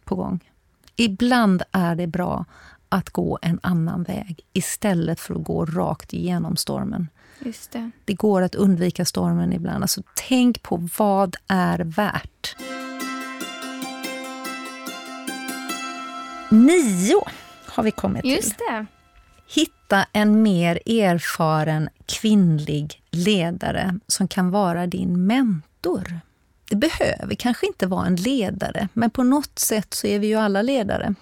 på 0.05 0.15
gång. 0.15 0.51
Ibland 0.97 1.63
är 1.73 1.95
det 1.95 2.07
bra 2.07 2.45
att 2.89 3.11
gå 3.11 3.39
en 3.43 3.61
annan 3.63 4.03
väg 4.03 4.41
istället 4.53 5.21
för 5.21 5.35
att 5.35 5.45
gå 5.45 5.65
rakt 5.65 6.13
igenom 6.13 6.57
stormen. 6.57 7.09
Just 7.39 7.73
det. 7.73 7.91
det 8.05 8.15
går 8.15 8.43
att 8.43 8.55
undvika 8.55 9.05
stormen 9.05 9.53
ibland. 9.53 9.85
Alltså, 9.85 10.03
tänk 10.15 10.63
på 10.63 10.89
vad 10.99 11.37
är 11.47 11.79
värt. 11.79 12.57
Nio 16.51 17.23
har 17.75 17.83
vi 17.83 17.91
kommit 17.91 18.25
Just 18.25 18.49
till. 18.49 18.67
det. 18.71 18.87
Hitta 19.47 20.07
en 20.13 20.43
mer 20.43 20.77
erfaren 20.87 21.89
kvinnlig 22.07 23.03
ledare 23.11 23.99
som 24.07 24.29
kan 24.29 24.51
vara 24.51 24.87
din 24.87 25.27
mentor. 25.27 26.21
Det 26.71 26.77
behöver 26.77 27.35
kanske 27.35 27.67
inte 27.67 27.87
vara 27.87 28.07
en 28.07 28.17
ledare, 28.17 28.89
men 28.93 29.11
på 29.11 29.23
något 29.23 29.59
sätt 29.59 29.95
så 29.95 30.07
är 30.07 30.19
vi 30.19 30.27
ju 30.27 30.35
alla 30.37 30.63
ledare 30.63 31.15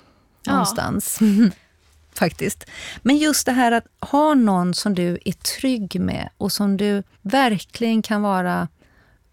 Ja. 0.43 0.53
någonstans. 0.53 1.19
Faktiskt. 2.15 2.65
Men 3.03 3.17
just 3.17 3.47
det 3.47 3.53
här 3.53 3.73
att 3.73 3.87
ha 4.01 4.35
någon 4.35 4.75
som 4.75 4.95
du 4.95 5.19
är 5.25 5.33
trygg 5.33 6.01
med 6.01 6.29
och 6.37 6.53
som 6.53 6.77
du 6.77 7.03
verkligen 7.23 8.03
kan 8.03 8.23
vara 8.23 8.69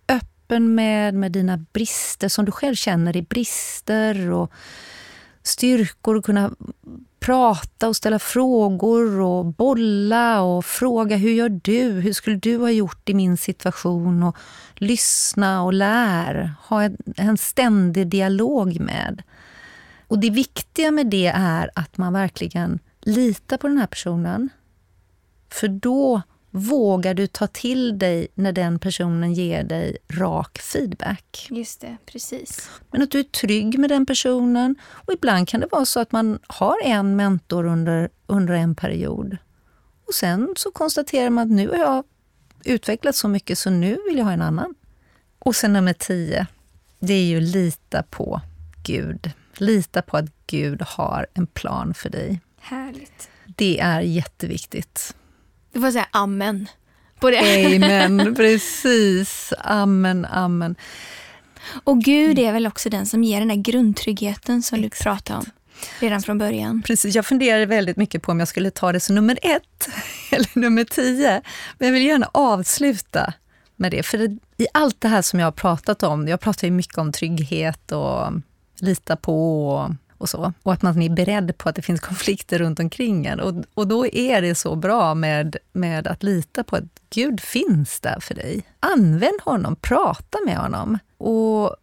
öppen 0.07 0.75
med, 0.75 1.13
med 1.13 1.31
dina 1.31 1.57
brister, 1.57 2.27
som 2.29 2.45
du 2.45 2.51
själv 2.51 2.75
känner 2.75 3.17
är 3.17 3.21
brister 3.21 4.31
och 4.31 4.51
styrkor 5.43 6.15
och 6.15 6.25
kunna 6.25 6.51
prata 7.19 7.87
och 7.87 7.95
ställa 7.95 8.19
frågor 8.19 9.19
och 9.19 9.45
bolla 9.45 10.41
och 10.41 10.65
fråga 10.65 11.15
hur 11.15 11.31
gör 11.31 11.49
du? 11.49 11.91
Hur 11.91 12.13
skulle 12.13 12.35
du 12.35 12.57
ha 12.57 12.71
gjort 12.71 13.09
i 13.09 13.13
min 13.13 13.37
situation? 13.37 14.23
Och 14.23 14.37
lyssna 14.75 15.63
och 15.63 15.73
lär. 15.73 16.53
Ha 16.67 16.83
en, 16.83 16.97
en 17.17 17.37
ständig 17.37 18.07
dialog 18.07 18.79
med. 18.79 19.23
Och 20.07 20.19
det 20.19 20.29
viktiga 20.29 20.91
med 20.91 21.07
det 21.07 21.31
är 21.35 21.69
att 21.75 21.97
man 21.97 22.13
verkligen 22.13 22.79
litar 23.01 23.57
på 23.57 23.67
den 23.67 23.77
här 23.77 23.87
personen. 23.87 24.49
För 25.49 25.67
då 25.67 26.21
vågar 26.57 27.13
du 27.13 27.27
ta 27.27 27.47
till 27.47 27.99
dig 27.99 28.27
när 28.35 28.51
den 28.51 28.79
personen 28.79 29.33
ger 29.33 29.63
dig 29.63 29.97
rak 30.07 30.59
feedback. 30.59 31.47
Just 31.49 31.81
det, 31.81 31.97
precis. 32.05 32.69
Men 32.91 33.01
att 33.01 33.11
du 33.11 33.19
är 33.19 33.23
trygg 33.23 33.79
med 33.79 33.89
den 33.89 34.05
personen. 34.05 34.75
Och 34.89 35.13
ibland 35.13 35.47
kan 35.47 35.59
det 35.59 35.67
vara 35.71 35.85
så 35.85 35.99
att 35.99 36.11
man 36.11 36.39
har 36.47 36.75
en 36.83 37.15
mentor 37.15 37.65
under, 37.65 38.09
under 38.27 38.53
en 38.53 38.75
period. 38.75 39.37
Och 40.07 40.13
sen 40.13 40.53
så 40.55 40.71
konstaterar 40.71 41.29
man 41.29 41.47
att 41.47 41.55
nu 41.55 41.67
har 41.67 41.77
jag 41.77 42.03
utvecklats 42.65 43.19
så 43.19 43.27
mycket 43.27 43.57
så 43.57 43.69
nu 43.69 43.97
vill 44.07 44.17
jag 44.17 44.25
ha 44.25 44.31
en 44.31 44.41
annan. 44.41 44.75
Och 45.39 45.55
sen 45.55 45.73
nummer 45.73 45.93
tio, 45.93 46.47
det 46.99 47.13
är 47.13 47.25
ju 47.25 47.39
lita 47.39 48.03
på 48.03 48.41
Gud. 48.83 49.31
Lita 49.57 50.01
på 50.01 50.17
att 50.17 50.25
Gud 50.47 50.81
har 50.81 51.27
en 51.33 51.47
plan 51.47 51.93
för 51.93 52.09
dig. 52.09 52.41
Härligt. 52.59 53.29
Det 53.45 53.79
är 53.79 54.01
jätteviktigt. 54.01 55.15
Du 55.71 55.81
får 55.81 55.91
säga 55.91 56.07
amen 56.11 56.67
på 57.19 57.29
det. 57.29 57.65
Amen, 57.75 58.35
precis. 58.37 59.53
Amen, 59.59 60.25
amen. 60.25 60.75
Och 61.83 62.01
Gud 62.01 62.39
är 62.39 62.53
väl 62.53 62.67
också 62.67 62.89
den 62.89 63.05
som 63.05 63.23
ger 63.23 63.39
den 63.39 63.47
där 63.47 63.55
grundtryggheten 63.55 64.61
som 64.61 64.83
Exakt. 64.83 64.99
du 64.99 65.03
pratade 65.03 65.39
om 65.39 65.45
redan 65.99 66.21
från 66.21 66.37
början. 66.37 66.81
Precis, 66.81 67.15
jag 67.15 67.25
funderade 67.25 67.65
väldigt 67.65 67.97
mycket 67.97 68.21
på 68.21 68.31
om 68.31 68.39
jag 68.39 68.47
skulle 68.47 68.71
ta 68.71 68.91
det 68.91 68.99
som 68.99 69.15
nummer 69.15 69.39
ett 69.41 69.89
eller 70.31 70.59
nummer 70.59 70.83
tio. 70.83 71.41
Men 71.77 71.87
jag 71.87 71.93
vill 71.93 72.05
gärna 72.05 72.29
avsluta 72.31 73.33
med 73.75 73.91
det. 73.91 74.03
För 74.03 74.17
det, 74.17 74.37
i 74.57 74.67
allt 74.73 75.01
det 75.01 75.07
här 75.07 75.21
som 75.21 75.39
jag 75.39 75.47
har 75.47 75.51
pratat 75.51 76.03
om, 76.03 76.27
jag 76.27 76.39
pratar 76.39 76.67
ju 76.67 76.71
mycket 76.71 76.97
om 76.97 77.11
trygghet 77.11 77.91
och 77.91 78.31
lita 78.79 79.15
på 79.15 79.67
och, 79.69 79.91
och 80.17 80.29
så. 80.29 80.53
Och 80.63 80.73
att 80.73 80.81
man 80.81 81.01
är 81.01 81.09
beredd 81.09 81.57
på 81.57 81.69
att 81.69 81.75
det 81.75 81.81
finns 81.81 82.01
konflikter 82.01 82.59
runt 82.59 82.79
omkring 82.79 83.25
en. 83.25 83.39
Och, 83.39 83.53
och 83.73 83.87
då 83.87 84.07
är 84.07 84.41
det 84.41 84.55
så 84.55 84.75
bra 84.75 85.15
med, 85.15 85.57
med 85.73 86.07
att 86.07 86.23
lita 86.23 86.63
på 86.63 86.75
att 86.75 86.83
Gud 87.09 87.41
finns 87.41 87.99
där 87.99 88.19
för 88.19 88.35
dig. 88.35 88.63
Använd 88.79 89.41
honom, 89.43 89.75
prata 89.75 90.37
med 90.45 90.57
honom. 90.57 90.99
Och 91.17 91.75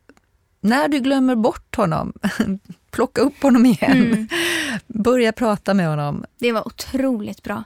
när 0.61 0.89
du 0.89 1.01
glömmer 1.01 1.35
bort 1.35 1.77
honom, 1.77 2.13
plocka 2.91 3.21
upp 3.21 3.43
honom 3.43 3.67
igen. 3.67 4.05
Mm. 4.05 4.29
Börja 4.87 5.33
prata 5.33 5.75
med 5.75 5.89
honom. 5.89 6.25
Det 6.39 6.53
var 6.53 6.67
otroligt 6.67 7.43
bra. 7.43 7.65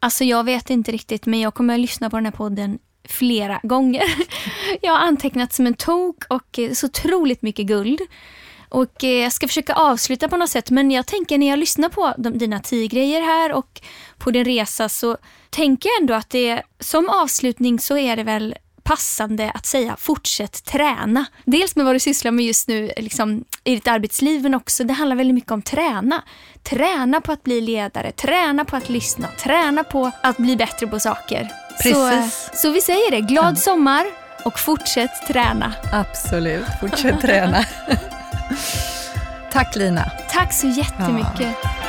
Alltså 0.00 0.24
jag 0.24 0.44
vet 0.44 0.70
inte 0.70 0.92
riktigt, 0.92 1.26
men 1.26 1.40
jag 1.40 1.54
kommer 1.54 1.74
att 1.74 1.80
lyssna 1.80 2.10
på 2.10 2.16
den 2.16 2.24
här 2.24 2.32
podden 2.32 2.78
flera 3.08 3.60
gånger. 3.62 4.02
Jag 4.82 4.92
har 4.92 4.98
antecknat 4.98 5.52
som 5.52 5.66
en 5.66 5.74
tok 5.74 6.24
och 6.28 6.58
så 6.74 6.86
otroligt 6.86 7.42
mycket 7.42 7.66
guld. 7.66 8.00
Och 8.68 9.04
eh, 9.04 9.22
jag 9.22 9.32
ska 9.32 9.48
försöka 9.48 9.74
avsluta 9.74 10.28
på 10.28 10.36
något 10.36 10.50
sätt 10.50 10.70
men 10.70 10.90
jag 10.90 11.06
tänker 11.06 11.38
när 11.38 11.48
jag 11.48 11.58
lyssnar 11.58 11.88
på 11.88 12.14
de, 12.18 12.38
dina 12.38 12.60
tio 12.60 12.88
grejer 12.88 13.20
här 13.20 13.52
och 13.52 13.80
på 14.18 14.30
din 14.30 14.44
resa 14.44 14.88
så 14.88 15.16
tänker 15.50 15.88
jag 15.88 16.00
ändå 16.00 16.14
att 16.14 16.30
det 16.30 16.62
som 16.80 17.08
avslutning 17.08 17.80
så 17.80 17.98
är 17.98 18.16
det 18.16 18.22
väl 18.22 18.54
passande 18.86 19.50
att 19.54 19.66
säga 19.66 19.96
fortsätt 19.98 20.64
träna. 20.64 21.26
Dels 21.44 21.76
med 21.76 21.84
vad 21.84 21.94
du 21.94 22.00
sysslar 22.00 22.30
med 22.30 22.44
just 22.44 22.68
nu 22.68 22.90
liksom, 22.96 23.44
i 23.64 23.74
ditt 23.74 23.88
arbetsliv 23.88 24.42
men 24.42 24.54
också 24.54 24.84
det 24.84 24.92
handlar 24.92 25.16
väldigt 25.16 25.34
mycket 25.34 25.52
om 25.52 25.62
träna. 25.62 26.22
Träna 26.62 27.20
på 27.20 27.32
att 27.32 27.42
bli 27.42 27.60
ledare, 27.60 28.12
träna 28.12 28.64
på 28.64 28.76
att 28.76 28.88
lyssna, 28.88 29.28
träna 29.38 29.84
på 29.84 30.10
att 30.22 30.36
bli 30.36 30.56
bättre 30.56 30.86
på 30.86 31.00
saker. 31.00 31.48
Precis. 31.82 32.48
Så, 32.52 32.56
så 32.56 32.70
vi 32.70 32.80
säger 32.80 33.10
det, 33.10 33.20
glad 33.20 33.58
sommar 33.58 34.06
och 34.44 34.58
fortsätt 34.58 35.26
träna. 35.28 35.74
Absolut, 35.92 36.66
fortsätt 36.80 37.20
träna. 37.20 37.64
Tack 39.52 39.76
Lina. 39.76 40.10
Tack 40.30 40.52
så 40.52 40.66
jättemycket. 40.66 41.40
Ja. 41.62 41.85